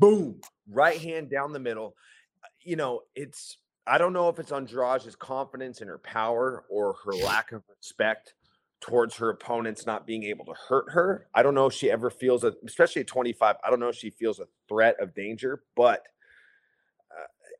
Boom, 0.00 0.40
right 0.68 1.00
hand 1.00 1.30
down 1.30 1.52
the 1.52 1.60
middle. 1.60 1.94
Uh, 2.42 2.48
you 2.64 2.74
know, 2.74 3.02
it's 3.14 3.58
I 3.86 3.98
don't 3.98 4.12
know 4.12 4.28
if 4.28 4.40
it's 4.40 4.50
Andrade's 4.50 5.14
confidence 5.14 5.80
in 5.80 5.86
her 5.86 5.98
power 5.98 6.64
or 6.68 6.96
her 7.04 7.12
lack 7.12 7.52
of 7.52 7.62
respect 7.78 8.34
towards 8.80 9.14
her 9.14 9.30
opponents 9.30 9.86
not 9.86 10.08
being 10.08 10.24
able 10.24 10.44
to 10.46 10.54
hurt 10.68 10.90
her. 10.90 11.28
I 11.36 11.44
don't 11.44 11.54
know 11.54 11.66
if 11.66 11.72
she 11.72 11.88
ever 11.88 12.10
feels 12.10 12.42
a, 12.42 12.52
especially 12.66 13.02
at 13.02 13.06
25. 13.06 13.54
I 13.64 13.70
don't 13.70 13.78
know 13.78 13.90
if 13.90 13.96
she 13.96 14.10
feels 14.10 14.40
a 14.40 14.46
threat 14.68 14.96
of 14.98 15.14
danger, 15.14 15.62
but 15.76 16.02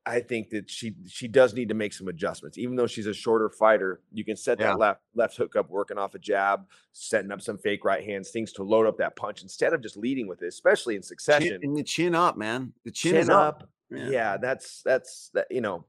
I 0.04 0.20
think 0.20 0.50
that 0.50 0.68
she 0.68 0.94
she 1.06 1.28
does 1.28 1.54
need 1.54 1.68
to 1.68 1.74
make 1.74 1.92
some 1.92 2.08
adjustments. 2.08 2.58
Even 2.58 2.74
though 2.74 2.88
she's 2.88 3.06
a 3.06 3.14
shorter 3.14 3.48
fighter, 3.48 4.00
you 4.12 4.24
can 4.24 4.36
set 4.36 4.58
yeah. 4.58 4.68
that 4.68 4.78
left 4.78 5.00
left 5.14 5.36
hook 5.36 5.54
up, 5.54 5.70
working 5.70 5.96
off 5.96 6.14
a 6.14 6.18
jab, 6.18 6.66
setting 6.92 7.30
up 7.30 7.40
some 7.40 7.56
fake 7.58 7.84
right 7.84 8.04
hands, 8.04 8.30
things 8.30 8.52
to 8.54 8.64
load 8.64 8.86
up 8.86 8.98
that 8.98 9.14
punch 9.14 9.42
instead 9.42 9.72
of 9.72 9.80
just 9.80 9.96
leading 9.96 10.26
with 10.26 10.42
it, 10.42 10.46
especially 10.46 10.96
in 10.96 11.02
succession. 11.02 11.50
Chin, 11.50 11.60
and 11.62 11.76
the 11.76 11.84
chin 11.84 12.14
up, 12.14 12.36
man. 12.36 12.72
The 12.84 12.90
chin, 12.90 13.12
chin 13.12 13.30
up. 13.30 13.62
up. 13.62 13.68
Yeah. 13.90 14.08
yeah, 14.08 14.36
that's 14.38 14.82
that's 14.82 15.30
that. 15.34 15.46
You 15.50 15.60
know, 15.60 15.84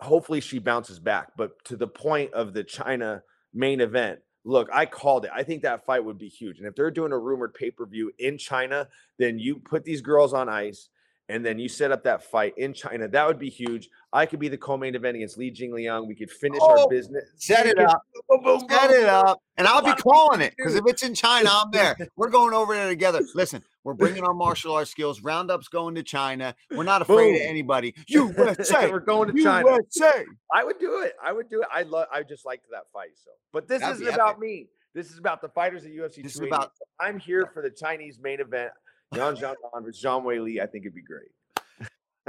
hopefully 0.00 0.40
she 0.40 0.60
bounces 0.60 1.00
back. 1.00 1.32
But 1.36 1.64
to 1.64 1.76
the 1.76 1.88
point 1.88 2.32
of 2.34 2.54
the 2.54 2.62
China 2.62 3.22
main 3.52 3.80
event, 3.80 4.20
look, 4.44 4.68
I 4.72 4.86
called 4.86 5.24
it. 5.24 5.32
I 5.34 5.42
think 5.42 5.62
that 5.62 5.84
fight 5.84 6.04
would 6.04 6.18
be 6.18 6.28
huge. 6.28 6.58
And 6.58 6.68
if 6.68 6.76
they're 6.76 6.92
doing 6.92 7.12
a 7.12 7.18
rumored 7.18 7.54
pay 7.54 7.72
per 7.72 7.84
view 7.84 8.12
in 8.18 8.38
China, 8.38 8.88
then 9.18 9.40
you 9.40 9.56
put 9.56 9.82
these 9.84 10.00
girls 10.00 10.32
on 10.32 10.48
ice 10.48 10.88
and 11.28 11.44
then 11.44 11.58
you 11.58 11.68
set 11.68 11.90
up 11.90 12.04
that 12.04 12.22
fight 12.22 12.54
in 12.56 12.72
China. 12.72 13.08
That 13.08 13.26
would 13.26 13.38
be 13.38 13.50
huge. 13.50 13.88
I 14.12 14.26
could 14.26 14.38
be 14.38 14.48
the 14.48 14.56
co-main 14.56 14.94
event 14.94 15.16
against 15.16 15.36
Li 15.36 15.50
Jingliang. 15.50 16.06
We 16.06 16.14
could 16.14 16.30
finish 16.30 16.60
oh, 16.62 16.82
our 16.82 16.88
business. 16.88 17.24
Set 17.36 17.66
it 17.66 17.78
up. 17.78 18.02
Boom, 18.28 18.42
boom, 18.42 18.58
boom, 18.60 18.68
set 18.68 18.90
it 18.90 19.08
up. 19.08 19.42
And 19.56 19.66
I'll 19.66 19.82
be 19.82 19.92
calling 19.94 20.40
it 20.40 20.54
because 20.56 20.74
if 20.76 20.84
it's 20.86 21.02
in 21.02 21.14
China, 21.14 21.50
I'm 21.52 21.70
there. 21.72 21.96
We're 22.16 22.30
going 22.30 22.54
over 22.54 22.74
there 22.74 22.88
together. 22.88 23.20
Listen, 23.34 23.62
We're 23.82 23.94
bringing 23.94 24.22
our 24.22 24.34
martial 24.34 24.74
arts 24.74 24.90
skills. 24.90 25.20
Roundup's 25.20 25.68
going 25.68 25.96
to 25.96 26.02
China. 26.02 26.54
We're 26.70 26.84
not 26.84 27.02
afraid 27.02 27.34
of 27.34 27.40
anybody. 27.42 27.94
USA. 28.08 28.90
We're 28.90 29.00
going 29.00 29.34
to 29.34 29.42
China. 29.42 29.68
USA. 29.68 30.24
I 30.54 30.62
would 30.64 30.78
do 30.78 31.00
it. 31.00 31.14
I 31.22 31.32
would 31.32 31.50
do 31.50 31.62
it. 31.62 31.68
I 31.72 31.82
love. 31.82 32.06
I 32.12 32.22
just 32.22 32.46
liked 32.46 32.66
that 32.70 32.84
fight. 32.92 33.10
So, 33.16 33.30
but 33.52 33.66
this 33.66 33.80
That'd 33.80 34.02
isn't 34.02 34.14
about 34.14 34.38
me. 34.38 34.68
This 34.94 35.10
is 35.10 35.18
about 35.18 35.42
the 35.42 35.48
fighters 35.48 35.84
at 35.84 35.90
UFC. 35.90 36.22
This 36.22 36.36
is 36.36 36.40
about. 36.40 36.72
I'm 37.00 37.18
here 37.18 37.50
for 37.52 37.62
the 37.62 37.70
Chinese 37.70 38.18
main 38.22 38.40
event. 38.40 38.70
Yan 39.14 39.36
Xiaonan 39.36 39.82
versus 39.82 40.02
Zhang 40.02 40.24
Weili. 40.24 40.60
I 40.60 40.66
think 40.66 40.84
it'd 40.84 40.94
be 40.94 41.02
great. 41.02 41.28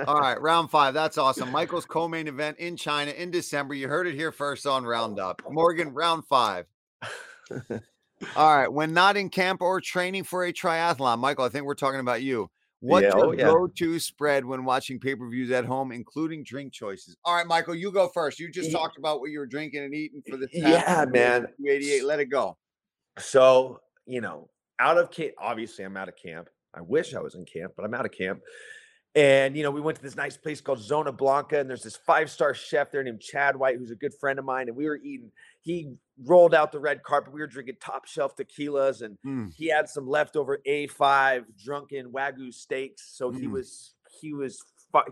All 0.07 0.19
right, 0.19 0.39
round 0.41 0.69
five. 0.69 0.93
That's 0.93 1.17
awesome. 1.17 1.51
Michael's 1.51 1.85
co-main 1.85 2.27
event 2.27 2.57
in 2.59 2.77
China 2.77 3.11
in 3.11 3.31
December. 3.31 3.73
You 3.73 3.87
heard 3.87 4.07
it 4.07 4.15
here 4.15 4.31
first 4.31 4.67
on 4.67 4.85
Roundup. 4.85 5.41
Morgan, 5.49 5.93
round 5.93 6.25
five. 6.27 6.65
All 8.35 8.57
right. 8.57 8.71
When 8.71 8.93
not 8.93 9.17
in 9.17 9.29
camp 9.29 9.61
or 9.61 9.79
training 9.81 10.23
for 10.23 10.45
a 10.45 10.53
triathlon, 10.53 11.19
Michael, 11.19 11.45
I 11.45 11.49
think 11.49 11.65
we're 11.65 11.75
talking 11.75 11.99
about 11.99 12.21
you. 12.21 12.49
What's 12.79 13.05
yeah, 13.05 13.15
your 13.15 13.25
oh, 13.25 13.31
yeah. 13.31 13.45
go-to 13.45 13.99
spread 13.99 14.45
when 14.45 14.63
watching 14.63 14.99
pay-per-views 14.99 15.49
at 15.49 15.65
home, 15.65 15.91
including 15.91 16.43
drink 16.43 16.73
choices? 16.73 17.17
All 17.25 17.35
right, 17.35 17.47
Michael, 17.47 17.73
you 17.73 17.91
go 17.91 18.07
first. 18.09 18.39
You 18.39 18.51
just 18.51 18.71
talked 18.71 18.99
about 18.99 19.19
what 19.19 19.31
you 19.31 19.39
were 19.39 19.47
drinking 19.47 19.83
and 19.83 19.95
eating 19.95 20.21
for 20.29 20.37
the 20.37 20.47
yeah, 20.53 21.05
man. 21.09 21.41
288. 21.41 22.03
Let 22.03 22.19
it 22.19 22.25
go. 22.25 22.55
So, 23.17 23.79
you 24.05 24.21
know, 24.21 24.49
out 24.79 24.99
of 24.99 25.09
camp, 25.09 25.33
obviously 25.39 25.85
I'm 25.85 25.97
out 25.97 26.07
of 26.07 26.15
camp. 26.23 26.49
I 26.77 26.81
wish 26.81 27.15
I 27.15 27.19
was 27.19 27.35
in 27.35 27.45
camp, 27.45 27.73
but 27.75 27.85
I'm 27.85 27.93
out 27.93 28.05
of 28.05 28.11
camp. 28.11 28.41
And 29.15 29.57
you 29.57 29.63
know, 29.63 29.71
we 29.71 29.81
went 29.81 29.97
to 29.97 30.03
this 30.03 30.15
nice 30.15 30.37
place 30.37 30.61
called 30.61 30.79
Zona 30.79 31.11
Blanca, 31.11 31.59
and 31.59 31.67
there's 31.67 31.81
this 31.81 31.95
five-star 31.95 32.53
chef 32.53 32.91
there 32.91 33.03
named 33.03 33.19
Chad 33.19 33.55
White, 33.55 33.77
who's 33.77 33.89
a 33.89 33.95
good 33.95 34.13
friend 34.13 34.37
of 34.37 34.45
mine. 34.45 34.67
And 34.67 34.77
we 34.77 34.85
were 34.85 34.97
eating. 34.97 35.31
He 35.61 35.95
rolled 36.23 36.53
out 36.53 36.71
the 36.71 36.79
red 36.79 37.01
carpet. 37.01 37.33
We 37.33 37.41
were 37.41 37.47
drinking 37.47 37.77
top 37.81 38.05
shelf 38.05 38.35
tequilas, 38.35 39.01
and 39.01 39.17
mm. 39.25 39.51
he 39.55 39.69
had 39.69 39.89
some 39.89 40.07
leftover 40.07 40.59
A5 40.67 41.45
drunken 41.63 42.11
wagyu 42.11 42.53
steaks. 42.53 43.17
So 43.17 43.31
mm. 43.31 43.39
he 43.39 43.47
was 43.47 43.95
he 44.21 44.33
was 44.33 44.61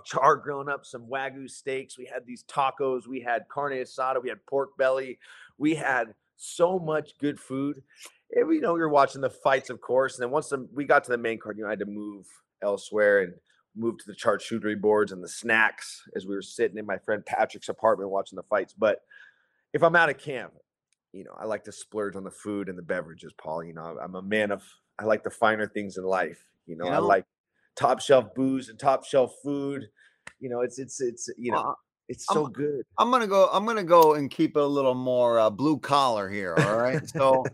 char 0.06 0.36
grilling 0.36 0.70
up 0.70 0.86
some 0.86 1.08
wagyu 1.08 1.50
steaks. 1.50 1.98
We 1.98 2.06
had 2.06 2.28
these 2.28 2.44
tacos. 2.44 3.08
We 3.08 3.22
had 3.22 3.48
carne 3.50 3.74
asada. 3.74 4.22
We 4.22 4.30
had 4.30 4.46
pork 4.46 4.78
belly. 4.78 5.18
We 5.58 5.74
had 5.74 6.14
so 6.36 6.78
much 6.78 7.18
good 7.20 7.40
food. 7.40 7.82
And 8.36 8.48
we 8.48 8.56
you 8.56 8.62
know 8.62 8.76
you're 8.76 8.90
watching 8.90 9.22
the 9.22 9.30
fights, 9.30 9.70
of 9.70 9.82
course. 9.82 10.16
And 10.16 10.24
then 10.24 10.32
once 10.32 10.50
the, 10.50 10.68
we 10.74 10.86
got 10.86 11.04
to 11.06 11.12
the 11.12 11.18
main 11.18 11.40
card, 11.40 11.58
you 11.58 11.64
know, 11.64 11.70
I 11.70 11.72
had 11.72 11.80
to 11.80 11.86
move 11.86 12.28
elsewhere 12.62 13.22
and 13.22 13.34
move 13.76 13.98
to 13.98 14.06
the 14.08 14.16
charcuterie 14.16 14.80
boards 14.80 15.12
and 15.12 15.24
the 15.24 15.28
snacks 15.28 16.02
as 16.16 16.26
we 16.26 16.36
were 16.36 16.42
sitting 16.42 16.78
in 16.78 16.86
my 16.86 16.98
friend 16.98 17.26
Patrick's 17.26 17.70
apartment 17.70 18.10
watching 18.10 18.36
the 18.36 18.44
fights. 18.44 18.74
But 18.74 19.02
if 19.74 19.84
I'm 19.84 19.96
out 19.96 20.10
of 20.10 20.18
camp, 20.18 20.54
you 21.12 21.24
know, 21.24 21.36
I 21.38 21.46
like 21.46 21.64
to 21.66 21.72
splurge 21.72 22.16
on 22.16 22.24
the 22.24 22.32
food 22.32 22.70
and 22.70 22.78
the 22.78 22.82
beverages, 22.82 23.34
Paul. 23.38 23.64
You 23.64 23.74
know, 23.74 23.98
I'm 24.02 24.16
a 24.16 24.22
man 24.22 24.52
of 24.52 24.64
I 25.00 25.06
like 25.06 25.24
the 25.24 25.30
finer 25.30 25.68
things 25.68 25.98
in 25.98 26.04
life. 26.04 26.44
You 26.66 26.78
know, 26.78 26.86
you 26.86 26.92
know? 26.92 26.98
I 26.98 27.00
like 27.00 27.26
top 27.76 28.02
shelf 28.02 28.34
booze 28.36 28.70
and 28.70 28.80
top 28.80 29.06
shelf 29.06 29.34
food. 29.44 29.88
You 30.40 30.50
know, 30.50 30.62
it's 30.62 30.80
it's 30.80 31.00
it's 31.02 31.30
you 31.38 31.52
know, 31.52 31.60
uh, 31.60 31.74
it's 32.10 32.26
so 32.26 32.46
I'm, 32.46 32.52
good. 32.52 32.84
I'm 32.98 33.12
gonna 33.12 33.28
go. 33.28 33.50
I'm 33.52 33.66
gonna 33.66 33.84
go 33.84 34.16
and 34.16 34.30
keep 34.30 34.58
it 34.58 34.62
a 34.62 34.66
little 34.66 34.94
more 34.94 35.40
uh, 35.40 35.50
blue 35.50 35.78
collar 35.78 36.30
here. 36.30 36.56
All 36.58 36.78
right, 36.78 37.08
so 37.10 37.46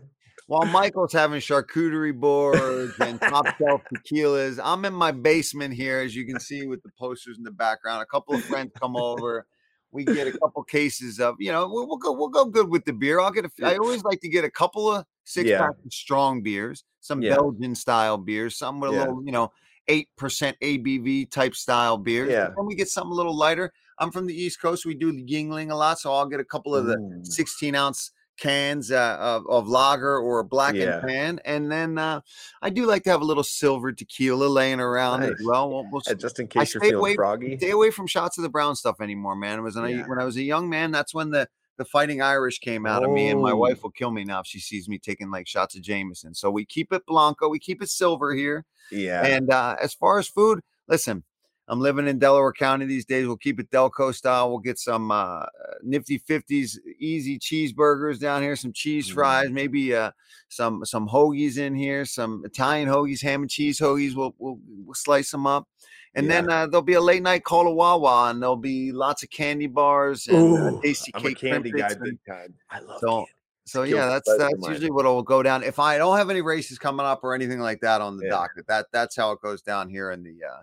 while 0.46 0.64
Michael's 0.66 1.12
having 1.12 1.40
charcuterie 1.40 2.18
boards 2.18 2.94
and 3.00 3.20
top 3.20 3.46
shelf 3.58 3.82
tequilas, 3.94 4.60
I'm 4.62 4.84
in 4.84 4.92
my 4.92 5.12
basement 5.12 5.74
here, 5.74 6.00
as 6.00 6.14
you 6.14 6.26
can 6.26 6.40
see 6.40 6.66
with 6.66 6.82
the 6.82 6.90
posters 6.98 7.38
in 7.38 7.44
the 7.44 7.50
background. 7.50 8.02
A 8.02 8.06
couple 8.06 8.34
of 8.34 8.44
friends 8.44 8.72
come 8.78 8.96
over. 8.96 9.46
We 9.92 10.04
get 10.04 10.26
a 10.26 10.32
couple 10.32 10.62
cases 10.64 11.20
of, 11.20 11.36
you 11.38 11.52
know, 11.52 11.68
we'll, 11.68 11.86
we'll 11.86 11.98
go, 11.98 12.12
we'll 12.12 12.30
go 12.30 12.46
good 12.46 12.70
with 12.70 12.84
the 12.86 12.94
beer. 12.94 13.20
I'll 13.20 13.30
get 13.30 13.44
a. 13.44 13.50
I 13.62 13.76
always 13.76 14.02
like 14.04 14.20
to 14.22 14.28
get 14.28 14.44
a 14.44 14.50
couple 14.50 14.90
of 14.90 15.04
six 15.24 15.48
yeah. 15.48 15.58
pack 15.58 15.74
strong 15.90 16.42
beers, 16.42 16.84
some 17.00 17.20
yeah. 17.20 17.34
Belgian 17.34 17.74
style 17.74 18.16
beers, 18.16 18.56
some 18.56 18.80
with 18.80 18.90
a 18.90 18.94
yeah. 18.94 19.00
little, 19.00 19.22
you 19.24 19.32
know, 19.32 19.52
eight 19.88 20.08
percent 20.16 20.56
ABV 20.62 21.30
type 21.30 21.54
style 21.54 21.98
beers. 21.98 22.30
Yeah. 22.30 22.48
And 22.56 22.66
we 22.66 22.74
get 22.74 22.88
something 22.88 23.12
a 23.12 23.14
little 23.14 23.36
lighter. 23.36 23.72
I'm 23.98 24.10
from 24.10 24.26
the 24.26 24.34
East 24.34 24.60
Coast. 24.60 24.86
We 24.86 24.94
do 24.94 25.12
the 25.12 25.24
Yuengling 25.24 25.70
a 25.70 25.74
lot, 25.74 25.98
so 25.98 26.12
I'll 26.12 26.26
get 26.26 26.40
a 26.40 26.44
couple 26.44 26.74
of 26.74 26.86
the 26.86 26.96
mm. 26.96 27.26
16 27.26 27.74
ounce 27.74 28.12
cans 28.42 28.90
uh, 28.90 29.16
of, 29.20 29.46
of 29.46 29.68
lager 29.68 30.18
or 30.18 30.42
black 30.42 30.74
yeah. 30.74 30.98
and 30.98 31.08
tan. 31.08 31.40
And 31.44 31.70
then 31.70 31.96
uh, 31.96 32.20
I 32.60 32.70
do 32.70 32.86
like 32.86 33.04
to 33.04 33.10
have 33.10 33.22
a 33.22 33.24
little 33.24 33.44
silver 33.44 33.92
tequila 33.92 34.46
laying 34.46 34.80
around 34.80 35.20
nice. 35.20 35.30
as 35.30 35.46
well. 35.46 35.70
we'll, 35.70 35.86
we'll 35.90 36.00
just 36.16 36.40
in 36.40 36.48
case 36.48 36.70
I 36.70 36.72
you're 36.74 36.82
feeling 36.82 36.96
away, 36.96 37.14
froggy. 37.14 37.56
Stay 37.56 37.70
away 37.70 37.90
from 37.90 38.06
shots 38.06 38.38
of 38.38 38.42
the 38.42 38.48
brown 38.48 38.74
stuff 38.74 39.00
anymore, 39.00 39.36
man. 39.36 39.60
It 39.60 39.62
was 39.62 39.76
when, 39.76 39.90
yeah. 39.90 40.04
I, 40.04 40.08
when 40.08 40.18
I 40.18 40.24
was 40.24 40.36
a 40.36 40.42
young 40.42 40.68
man, 40.68 40.90
that's 40.90 41.14
when 41.14 41.30
the 41.30 41.48
the 41.78 41.84
fighting 41.86 42.20
Irish 42.20 42.58
came 42.58 42.84
out 42.84 43.02
oh. 43.02 43.06
of 43.06 43.12
me, 43.12 43.28
and 43.28 43.40
my 43.40 43.52
wife 43.54 43.78
oh. 43.78 43.84
will 43.84 43.90
kill 43.92 44.10
me 44.10 44.24
now 44.24 44.40
if 44.40 44.46
she 44.46 44.58
sees 44.60 44.88
me 44.88 44.98
taking 44.98 45.30
like 45.30 45.46
shots 45.46 45.74
of 45.74 45.82
Jameson. 45.82 46.34
So 46.34 46.50
we 46.50 46.66
keep 46.66 46.92
it 46.92 47.06
Blanco, 47.06 47.48
we 47.48 47.58
keep 47.58 47.80
it 47.82 47.88
silver 47.88 48.34
here. 48.34 48.64
Yeah. 48.90 49.24
And 49.24 49.50
uh, 49.50 49.76
as 49.80 49.94
far 49.94 50.18
as 50.18 50.28
food, 50.28 50.60
listen, 50.88 51.24
I'm 51.72 51.80
living 51.80 52.06
in 52.06 52.18
Delaware 52.18 52.52
County 52.52 52.84
these 52.84 53.06
days. 53.06 53.26
We'll 53.26 53.38
keep 53.38 53.58
it 53.58 53.70
Delco 53.70 54.14
style. 54.14 54.50
We'll 54.50 54.58
get 54.58 54.78
some 54.78 55.10
uh, 55.10 55.46
nifty 55.82 56.18
50s 56.18 56.76
easy 56.98 57.38
cheeseburgers 57.38 58.20
down 58.20 58.42
here, 58.42 58.56
some 58.56 58.74
cheese 58.74 59.08
fries, 59.08 59.48
mm. 59.48 59.52
maybe 59.54 59.94
uh, 59.94 60.10
some 60.50 60.84
some 60.84 61.08
hoagies 61.08 61.56
in 61.56 61.74
here, 61.74 62.04
some 62.04 62.42
Italian 62.44 62.90
hoagies, 62.90 63.22
ham 63.22 63.40
and 63.40 63.50
cheese 63.50 63.80
hoagies. 63.80 64.14
We'll 64.14 64.34
we'll, 64.36 64.58
we'll 64.84 64.94
slice 64.94 65.30
them 65.30 65.46
up. 65.46 65.66
And 66.14 66.26
yeah. 66.26 66.32
then 66.32 66.50
uh, 66.50 66.66
there'll 66.66 66.82
be 66.82 66.92
a 66.92 67.00
late 67.00 67.22
night 67.22 67.42
call 67.42 67.64
to 67.64 67.70
Wawa, 67.70 68.28
and 68.28 68.42
there'll 68.42 68.54
be 68.54 68.92
lots 68.92 69.22
of 69.22 69.30
candy 69.30 69.66
bars 69.66 70.26
and 70.26 70.36
uh, 70.36 70.40
Ooh, 70.40 70.76
uh, 70.76 70.80
tasty 70.82 71.10
I'm 71.14 71.22
cake. 71.22 71.38
candy 71.38 71.70
guy, 71.70 71.88
big 71.94 72.18
time. 72.28 72.52
I 72.68 72.80
love 72.80 73.00
so, 73.00 73.06
candy. 73.06 73.30
So 73.64 73.82
yeah, 73.84 74.08
that's 74.08 74.36
that's 74.36 74.68
usually 74.68 74.90
what 74.90 75.06
will 75.06 75.22
go 75.22 75.42
down. 75.42 75.62
If 75.62 75.78
I 75.78 75.96
don't 75.96 76.18
have 76.18 76.28
any 76.28 76.42
races 76.42 76.78
coming 76.78 77.06
up 77.06 77.20
or 77.24 77.34
anything 77.34 77.60
like 77.60 77.80
that 77.80 78.02
on 78.02 78.18
the 78.18 78.24
yeah. 78.24 78.30
docket, 78.32 78.66
that 78.66 78.88
that's 78.92 79.16
how 79.16 79.32
it 79.32 79.40
goes 79.40 79.62
down 79.62 79.88
here 79.88 80.10
in 80.10 80.22
the 80.22 80.36
uh, 80.44 80.60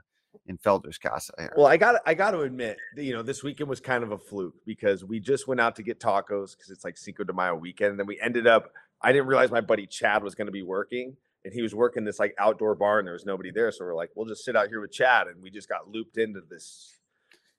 in 0.49 0.57
Felder's 0.57 0.97
Casa 0.97 1.31
here. 1.37 1.53
Well, 1.55 1.67
I 1.67 1.77
got 1.77 2.01
I 2.05 2.15
got 2.15 2.31
to 2.31 2.41
admit, 2.41 2.77
you 2.97 3.13
know, 3.13 3.21
this 3.21 3.43
weekend 3.43 3.69
was 3.69 3.79
kind 3.79 4.03
of 4.03 4.11
a 4.11 4.17
fluke 4.17 4.55
because 4.65 5.05
we 5.05 5.19
just 5.19 5.47
went 5.47 5.61
out 5.61 5.75
to 5.77 5.83
get 5.83 5.99
tacos 5.99 6.57
because 6.57 6.71
it's 6.71 6.83
like 6.83 6.97
Cinco 6.97 7.23
de 7.23 7.31
Mayo 7.31 7.55
weekend, 7.55 7.91
and 7.91 7.99
then 7.99 8.07
we 8.07 8.19
ended 8.19 8.47
up. 8.47 8.73
I 9.01 9.13
didn't 9.13 9.27
realize 9.27 9.51
my 9.51 9.61
buddy 9.61 9.87
Chad 9.87 10.23
was 10.23 10.35
going 10.35 10.47
to 10.47 10.51
be 10.51 10.63
working, 10.63 11.15
and 11.45 11.53
he 11.53 11.61
was 11.61 11.73
working 11.73 12.03
this 12.03 12.19
like 12.19 12.35
outdoor 12.37 12.75
bar, 12.75 12.99
and 12.99 13.07
there 13.07 13.13
was 13.13 13.25
nobody 13.25 13.51
there, 13.51 13.71
so 13.71 13.85
we're 13.85 13.95
like, 13.95 14.09
we'll 14.15 14.25
just 14.25 14.43
sit 14.43 14.57
out 14.57 14.67
here 14.67 14.81
with 14.81 14.91
Chad, 14.91 15.27
and 15.27 15.41
we 15.41 15.49
just 15.49 15.69
got 15.69 15.87
looped 15.87 16.17
into 16.17 16.41
this 16.49 16.97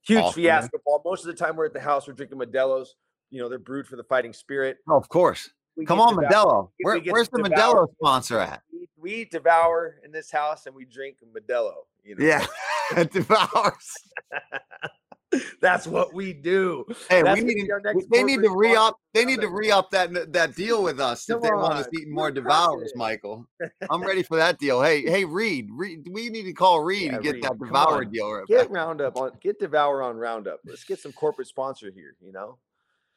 huge 0.02 0.18
awesome, 0.18 0.42
fiasco. 0.42 0.78
Ball. 0.84 1.00
Most 1.04 1.24
of 1.24 1.28
the 1.28 1.42
time, 1.42 1.56
we're 1.56 1.66
at 1.66 1.72
the 1.72 1.80
house, 1.80 2.06
we're 2.06 2.14
drinking 2.14 2.38
Modelo's. 2.38 2.96
You 3.30 3.40
know, 3.40 3.48
they're 3.48 3.60
brewed 3.60 3.86
for 3.86 3.94
the 3.94 4.02
fighting 4.02 4.32
spirit. 4.32 4.78
Oh, 4.88 4.96
of 4.96 5.08
course. 5.08 5.50
We 5.76 5.86
Come 5.86 6.00
on, 6.00 6.16
Modelo. 6.16 6.70
Where, 6.80 6.98
where's 6.98 7.28
the 7.28 7.38
Modelo 7.38 7.86
sponsor 7.94 8.40
at? 8.40 8.60
We, 8.72 8.88
we 9.00 9.24
devour 9.24 10.00
in 10.04 10.10
this 10.10 10.32
house 10.32 10.66
and 10.66 10.74
we 10.74 10.84
drink 10.84 11.18
Modelo. 11.24 11.74
You 12.04 12.16
know? 12.16 12.24
Yeah, 12.24 13.04
devours. 13.12 13.94
That's 15.60 15.86
what 15.86 16.12
we 16.12 16.32
do. 16.32 16.84
Hey, 17.08 17.22
That's 17.22 17.40
we 17.40 17.54
need 17.54 17.70
they 18.10 18.24
need 18.24 18.42
to 18.42 18.50
re 18.50 18.74
up. 18.74 18.96
They 19.14 19.24
need 19.24 19.40
to 19.40 19.48
re 19.48 19.70
up 19.70 19.90
that 19.90 20.32
that 20.32 20.56
deal 20.56 20.82
with 20.82 20.98
us 20.98 21.26
Come 21.26 21.36
if 21.36 21.42
they 21.42 21.50
on. 21.50 21.60
want 21.60 21.74
us 21.74 21.86
eating 21.94 22.12
more 22.12 22.30
devours, 22.30 22.92
Michael. 22.96 23.46
I'm 23.90 24.02
ready 24.02 24.22
for 24.22 24.36
that 24.38 24.58
deal. 24.58 24.82
Hey, 24.82 25.02
hey, 25.02 25.24
Reed, 25.24 25.68
Reed 25.72 26.08
we 26.10 26.30
need 26.30 26.44
to 26.44 26.52
call 26.52 26.80
Reed 26.80 27.02
yeah, 27.02 27.14
and 27.14 27.22
get 27.22 27.34
Reed, 27.34 27.44
that 27.44 27.58
devour 27.58 28.04
deal. 28.04 28.32
Right 28.32 28.46
get 28.46 28.68
back. 28.68 28.70
Roundup 28.70 29.16
on. 29.16 29.32
Get 29.40 29.60
devour 29.60 30.02
on 30.02 30.16
Roundup. 30.16 30.60
Let's 30.64 30.84
get 30.84 30.98
some 30.98 31.12
corporate 31.12 31.46
sponsor 31.46 31.92
here. 31.94 32.16
You 32.20 32.32
know. 32.32 32.58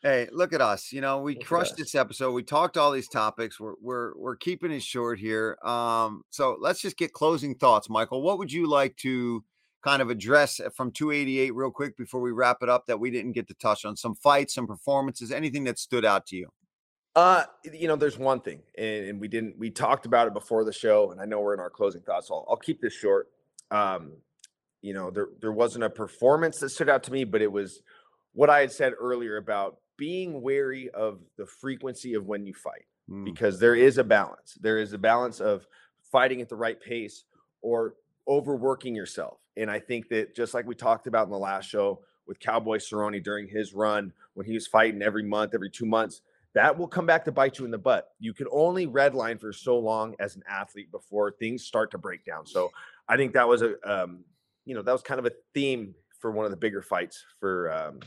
Hey, 0.04 0.28
look 0.34 0.52
at 0.52 0.60
us. 0.60 0.92
You 0.92 1.00
know, 1.00 1.20
we 1.20 1.36
look 1.36 1.46
crushed 1.46 1.78
this 1.78 1.96
episode. 1.96 2.34
We 2.34 2.44
talked 2.44 2.76
all 2.76 2.92
these 2.92 3.08
topics. 3.08 3.58
We're 3.58 3.76
we're 3.82 4.12
we're 4.18 4.36
keeping 4.36 4.70
it 4.70 4.84
short 4.84 5.18
here. 5.18 5.58
Um, 5.64 6.24
so 6.30 6.58
let's 6.60 6.82
just 6.82 6.98
get 6.98 7.14
closing 7.14 7.56
thoughts, 7.56 7.90
Michael. 7.90 8.22
What 8.22 8.38
would 8.38 8.52
you 8.52 8.68
like 8.68 8.98
to 8.98 9.46
kind 9.82 10.02
of 10.02 10.10
address 10.10 10.60
from 10.76 10.92
288 10.92 11.56
real 11.56 11.72
quick 11.72 11.96
before 11.96 12.20
we 12.20 12.32
wrap 12.32 12.58
it 12.62 12.68
up 12.68 12.86
that 12.88 13.00
we 13.00 13.12
didn't 13.12 13.32
get 13.32 13.48
to 13.48 13.54
touch 13.54 13.86
on? 13.86 13.96
Some 13.96 14.14
fights, 14.16 14.54
some 14.54 14.68
performances, 14.68 15.32
anything 15.32 15.64
that 15.64 15.80
stood 15.80 16.04
out 16.04 16.26
to 16.28 16.36
you? 16.36 16.50
Uh, 17.16 17.46
you 17.72 17.88
know, 17.88 17.96
there's 17.96 18.18
one 18.18 18.42
thing, 18.42 18.60
and, 18.78 19.06
and 19.06 19.22
we 19.22 19.30
didn't 19.30 19.58
we 19.58 19.70
talked 19.70 20.06
about 20.06 20.28
it 20.28 20.34
before 20.34 20.66
the 20.66 20.74
show, 20.74 21.12
and 21.12 21.22
I 21.22 21.26
know 21.26 21.40
we're 21.40 21.54
in 21.54 21.62
our 21.62 21.70
closing 21.70 22.02
thoughts. 22.02 22.28
So 22.28 22.36
I'll, 22.36 22.46
I'll 22.50 22.58
keep 22.58 22.82
this 22.82 22.94
short. 22.94 23.30
Um, 23.72 24.12
you 24.82 24.94
know, 24.94 25.12
there 25.12 25.30
there 25.40 25.54
wasn't 25.54 25.86
a 25.86 25.90
performance 25.90 26.60
that 26.60 26.72
stood 26.72 26.90
out 26.90 27.04
to 27.04 27.14
me, 27.14 27.24
but 27.24 27.42
it 27.42 27.50
was 27.50 27.82
what 28.34 28.50
I 28.50 28.60
had 28.60 28.72
said 28.74 28.94
earlier 29.00 29.38
about 29.38 29.78
being 29.98 30.42
wary 30.42 30.90
of 30.90 31.20
the 31.38 31.46
frequency 31.46 32.14
of 32.14 32.26
when 32.26 32.46
you 32.46 32.54
fight 32.54 32.86
mm. 33.10 33.26
because 33.26 33.60
there 33.60 33.76
is 33.76 33.98
a 33.98 34.04
balance. 34.04 34.58
There 34.60 34.80
is 34.80 34.94
a 34.94 34.98
balance 34.98 35.40
of 35.40 35.66
fighting 36.12 36.42
at 36.42 36.50
the 36.50 36.56
right 36.56 36.80
pace 36.80 37.26
or 37.62 37.96
overworking 38.28 38.96
yourself. 38.96 39.40
And 39.58 39.70
I 39.70 39.80
think 39.80 40.10
that 40.10 40.36
just 40.36 40.54
like 40.54 40.66
we 40.66 40.76
talked 40.76 41.08
about 41.08 41.26
in 41.26 41.32
the 41.32 41.38
last 41.38 41.70
show 41.70 42.02
with 42.28 42.40
Cowboy 42.40 42.78
Cerrone 42.78 43.22
during 43.24 43.48
his 43.48 43.74
run 43.74 44.14
when 44.34 44.46
he 44.46 44.54
was 44.54 44.68
fighting 44.68 45.02
every 45.02 45.24
month, 45.24 45.54
every 45.54 45.70
two 45.70 45.86
months, 45.86 46.22
that 46.54 46.78
will 46.78 46.88
come 46.88 47.06
back 47.06 47.26
to 47.26 47.32
bite 47.32 47.58
you 47.58 47.66
in 47.66 47.72
the 47.72 47.78
butt. 47.78 48.10
You 48.20 48.34
can 48.34 48.48
only 48.52 48.88
redline 48.88 49.40
for 49.40 49.52
so 49.52 49.78
long 49.78 50.16
as 50.20 50.36
an 50.36 50.44
athlete 50.48 50.92
before 50.92 51.32
things 51.32 51.66
start 51.66 51.92
to 51.92 51.98
break 51.98 52.24
down. 52.24 52.46
So 52.46 52.72
I 53.08 53.18
think 53.18 53.34
that 53.34 53.48
was 53.48 53.64
a, 53.64 53.76
um, 53.84 54.24
you 54.66 54.76
know, 54.76 54.82
that 54.82 54.92
was 54.92 55.02
kind 55.02 55.20
of 55.20 55.26
a 55.26 55.32
theme 55.54 55.96
for 56.20 56.32
one 56.32 56.46
of 56.46 56.52
the 56.52 56.58
bigger 56.58 56.82
fights 56.82 57.26
for 57.40 57.72
um, 57.74 58.00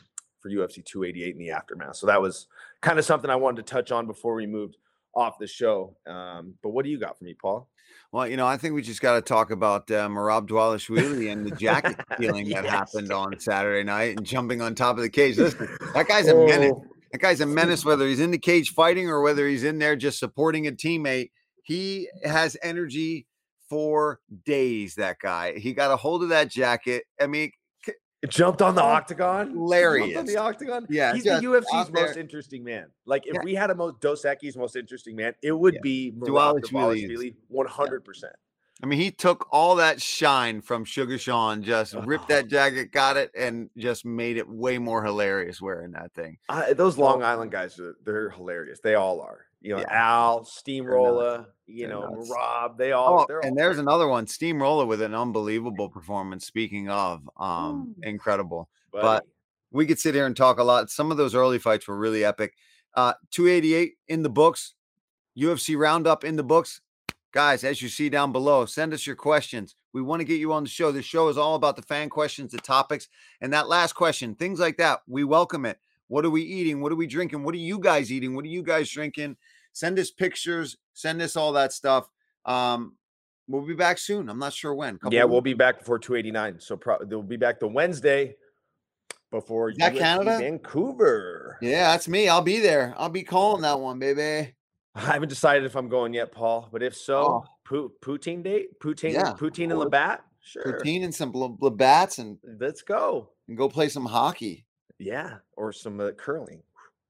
for 0.47 0.55
UFC 0.55 0.85
288 0.85 1.35
in 1.35 1.39
the 1.39 1.51
aftermath. 1.51 1.97
So 1.97 2.07
that 2.07 2.21
was 2.21 2.47
kind 2.81 2.99
of 2.99 3.05
something 3.05 3.31
I 3.31 3.37
wanted 3.37 3.67
to 3.67 3.73
touch 3.73 3.91
on 3.91 4.07
before 4.07 4.35
we 4.35 4.47
moved 4.47 4.77
off 5.15 5.39
the 5.39 5.47
show. 5.47 5.97
Um, 6.07 6.55
but 6.63 6.71
what 6.71 6.85
do 6.85 6.91
you 6.91 6.99
got 6.99 7.19
for 7.19 7.25
me, 7.25 7.35
Paul? 7.35 7.69
Well, 8.13 8.29
you 8.29 8.37
know, 8.37 8.47
I 8.47 8.57
think 8.57 8.75
we 8.75 8.83
just 8.83 9.01
got 9.01 9.15
to 9.15 9.23
talk 9.23 9.51
about 9.51 9.91
uh, 9.91 10.09
Merab 10.09 10.49
Dvalishvili 10.49 11.33
and 11.33 11.45
the 11.45 11.57
jacket 11.57 11.97
stealing 12.15 12.49
that 12.51 12.65
happened 12.65 13.11
on 13.13 13.39
Saturday 13.41 13.83
night 13.83 14.17
and 14.17 14.27
jumping 14.27 14.63
on 14.63 14.75
top 14.75 14.97
of 14.97 15.03
the 15.03 15.11
cage. 15.11 15.39
Listen, 15.39 15.69
that 15.95 16.07
guy's 16.07 16.29
a 16.29 16.35
menace. 16.35 16.73
Oh. 16.75 16.85
That 17.13 17.21
guy's 17.21 17.41
a 17.41 17.47
menace, 17.47 17.85
whether 17.85 18.07
he's 18.07 18.21
in 18.21 18.31
the 18.31 18.39
cage 18.39 18.71
fighting 18.71 19.09
or 19.09 19.23
whether 19.23 19.47
he's 19.49 19.65
in 19.65 19.79
there 19.79 19.97
just 19.97 20.19
supporting 20.19 20.67
a 20.67 20.73
teammate. 20.73 21.31
He 21.63 22.09
has 22.25 22.57
energy 22.63 23.27
for 23.69 24.21
days. 24.45 24.97
That 24.97 25.19
guy. 25.21 25.59
He 25.59 25.73
got 25.73 25.91
a 25.91 25.97
hold 25.97 26.23
of 26.23 26.29
that 26.29 26.51
jacket. 26.51 27.05
I 27.21 27.27
mean, 27.27 27.51
jumped 28.29 28.63
on 28.63 28.75
the 28.75 28.83
oh, 28.83 28.87
octagon. 28.87 29.51
Hilarious. 29.51 30.19
on 30.19 30.27
the 30.27 30.37
octagon. 30.37 30.87
Yeah. 30.89 31.15
He's 31.15 31.25
the 31.25 31.31
UFC's 31.31 31.91
most 31.93 32.17
interesting 32.17 32.65
man. 32.65 32.87
Like 33.05 33.27
if 33.27 33.35
yeah. 33.35 33.41
we 33.43 33.55
had 33.55 33.71
a 33.71 33.75
most 33.75 34.01
Dos 34.01 34.23
Equis 34.23 34.57
most 34.57 34.77
interesting 34.77 35.17
man, 35.17 35.35
it 35.43 35.53
would 35.53 35.75
yeah. 35.75 35.81
be 35.83 36.13
Dvalishvili 36.19 37.35
100%. 37.53 38.25
I 38.83 38.87
mean, 38.87 39.01
he 39.01 39.11
took 39.11 39.49
all 39.51 39.77
that 39.77 40.03
shine 40.03 40.61
from 40.61 40.85
Sugar 40.85 41.17
Sean, 41.17 41.63
just 41.63 41.95
ripped 42.05 42.29
that 42.29 42.49
jacket, 42.49 42.93
got 42.93 43.17
it, 43.17 43.31
and 43.37 43.71
just 43.79 44.05
made 44.05 44.37
it 44.37 44.49
way 44.49 44.77
more 44.77 45.03
hilarious 45.03 45.63
wearing 45.63 45.93
that 45.93 46.13
thing. 46.13 46.37
Uh, 46.49 46.75
those 46.75 46.99
Long 46.99 47.23
Island 47.23 47.51
guys, 47.51 47.81
they're 48.05 48.31
hilarious. 48.31 48.81
They 48.81 48.95
all 48.95 49.21
are. 49.23 49.46
You 49.61 49.75
know, 49.75 49.81
yeah. 49.81 49.87
Al, 49.91 50.45
Steamroller, 50.45 51.47
you 51.67 51.89
know, 51.89 52.09
nuts. 52.09 52.31
Rob, 52.31 52.79
they 52.79 52.93
all. 52.93 53.27
Oh, 53.29 53.41
and 53.43 53.57
there's 53.57 53.79
another 53.79 54.07
one, 54.07 54.27
Steamroller, 54.27 54.87
with 54.87 55.03
an 55.03 55.15
unbelievable 55.15 55.89
performance. 55.89 56.47
Speaking 56.47 56.89
of, 56.89 57.29
um, 57.37 57.95
Ooh. 57.99 58.09
incredible. 58.09 58.69
Buddy. 58.93 59.03
But 59.03 59.27
we 59.71 59.87
could 59.87 59.99
sit 59.99 60.15
here 60.15 60.27
and 60.27 60.37
talk 60.37 60.59
a 60.59 60.65
lot. 60.65 60.91
Some 60.91 61.11
of 61.11 61.17
those 61.17 61.35
early 61.35 61.59
fights 61.59 61.89
were 61.89 61.97
really 61.97 62.25
epic. 62.25 62.55
Uh, 62.95 63.15
288 63.31 63.95
in 64.09 64.23
the 64.23 64.31
books, 64.31 64.75
UFC 65.37 65.77
roundup 65.77 66.25
in 66.25 66.37
the 66.37 66.45
books. 66.45 66.81
Guys, 67.33 67.65
as 67.65 67.83
you 67.83 67.89
see 67.89 68.09
down 68.09 68.33
below, 68.33 68.65
send 68.65 68.95
us 68.95 69.07
your 69.07 69.17
questions. 69.17 69.75
We 69.93 70.01
want 70.01 70.21
to 70.21 70.25
get 70.25 70.41
you 70.41 70.53
on 70.53 70.63
the 70.63 70.71
show. 70.71 70.93
This 70.93 71.05
show 71.05 71.29
is 71.29 71.37
all 71.37 71.55
about 71.55 71.77
the 71.77 71.83
fan 71.83 72.09
questions, 72.09 72.53
the 72.53 72.59
topics, 72.59 73.09
and 73.41 73.53
that 73.53 73.69
last 73.69 73.95
question, 73.95 74.35
things 74.35 74.59
like 74.59 74.79
that. 74.79 75.01
We 75.07 75.25
welcome 75.25 75.67
it. 75.67 75.79
What 76.09 76.25
are 76.25 76.31
we 76.31 76.43
eating? 76.43 76.81
What 76.81 76.93
are 76.93 76.97
we 76.97 77.07
drinking? 77.07 77.43
What 77.43 77.55
are 77.55 77.59
you 77.59 77.79
guys 77.79 78.13
eating? 78.13 78.35
What 78.35 78.45
are 78.45 78.49
you 78.49 78.63
guys 78.63 78.91
drinking? 78.91 79.37
Send 79.73 79.99
us 79.99 80.11
pictures, 80.11 80.77
send 80.95 81.21
us 81.21 81.37
all 81.37 81.53
that 81.53 81.73
stuff. 81.73 82.09
Um, 82.45 82.97
we'll 83.49 83.67
be 83.67 83.75
back 83.75 83.99
soon. 83.99 84.29
I'm 84.29 84.39
not 84.39 84.53
sure 84.53 84.75
when. 84.75 84.99
yeah, 85.11 85.25
we'll 85.25 85.41
be 85.41 85.55
back 85.55 85.81
before 85.81 85.99
289. 85.99 86.61
So 86.61 86.77
pro- 86.77 87.05
they'll 87.05 87.23
be 87.23 87.37
back 87.37 87.61
the 87.61 87.69
Wednesday 87.69 88.37
before 89.31 89.71
Is 89.71 89.77
that 89.79 89.97
Canada, 89.97 90.39
Vancouver. 90.39 91.59
Yeah, 91.61 91.93
that's 91.93 92.09
me. 92.09 92.29
I'll 92.29 92.43
be 92.43 92.61
there. 92.61 92.95
I'll 92.97 93.09
be 93.09 93.23
calling 93.23 93.63
that 93.63 93.79
one, 93.79 93.99
baby. 93.99 94.55
I 94.95 95.01
haven't 95.01 95.29
decided 95.29 95.65
if 95.65 95.77
I'm 95.77 95.89
going 95.89 96.15
yet, 96.15 96.33
Paul. 96.33 96.69
But 96.73 96.83
if 96.83 96.97
so, 96.97 97.45
oh. 97.71 97.93
poutine 98.03 98.43
date, 98.43 98.79
poutine, 98.81 99.13
yeah. 99.13 99.35
poutine 99.35 99.71
and 99.71 99.79
Labatt. 99.79 100.25
Sure. 100.41 100.63
Poutine 100.63 101.05
and 101.05 101.15
some 101.15 101.33
Labatts, 101.33 102.19
and 102.19 102.39
let's 102.61 102.83
go 102.83 103.31
and 103.49 103.57
go 103.57 103.69
play 103.69 103.89
some 103.89 104.07
hockey. 104.07 104.65
Yeah, 104.99 105.37
or 105.57 105.73
some 105.73 106.01
uh, 106.01 106.13
curling. 106.13 106.63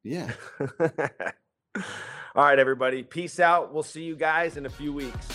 Yeah. 0.02 0.32
All 0.60 2.44
right, 2.44 2.58
everybody. 2.58 3.02
Peace 3.02 3.40
out. 3.40 3.72
We'll 3.72 3.82
see 3.82 4.02
you 4.02 4.16
guys 4.16 4.56
in 4.56 4.66
a 4.66 4.70
few 4.70 4.92
weeks. 4.92 5.28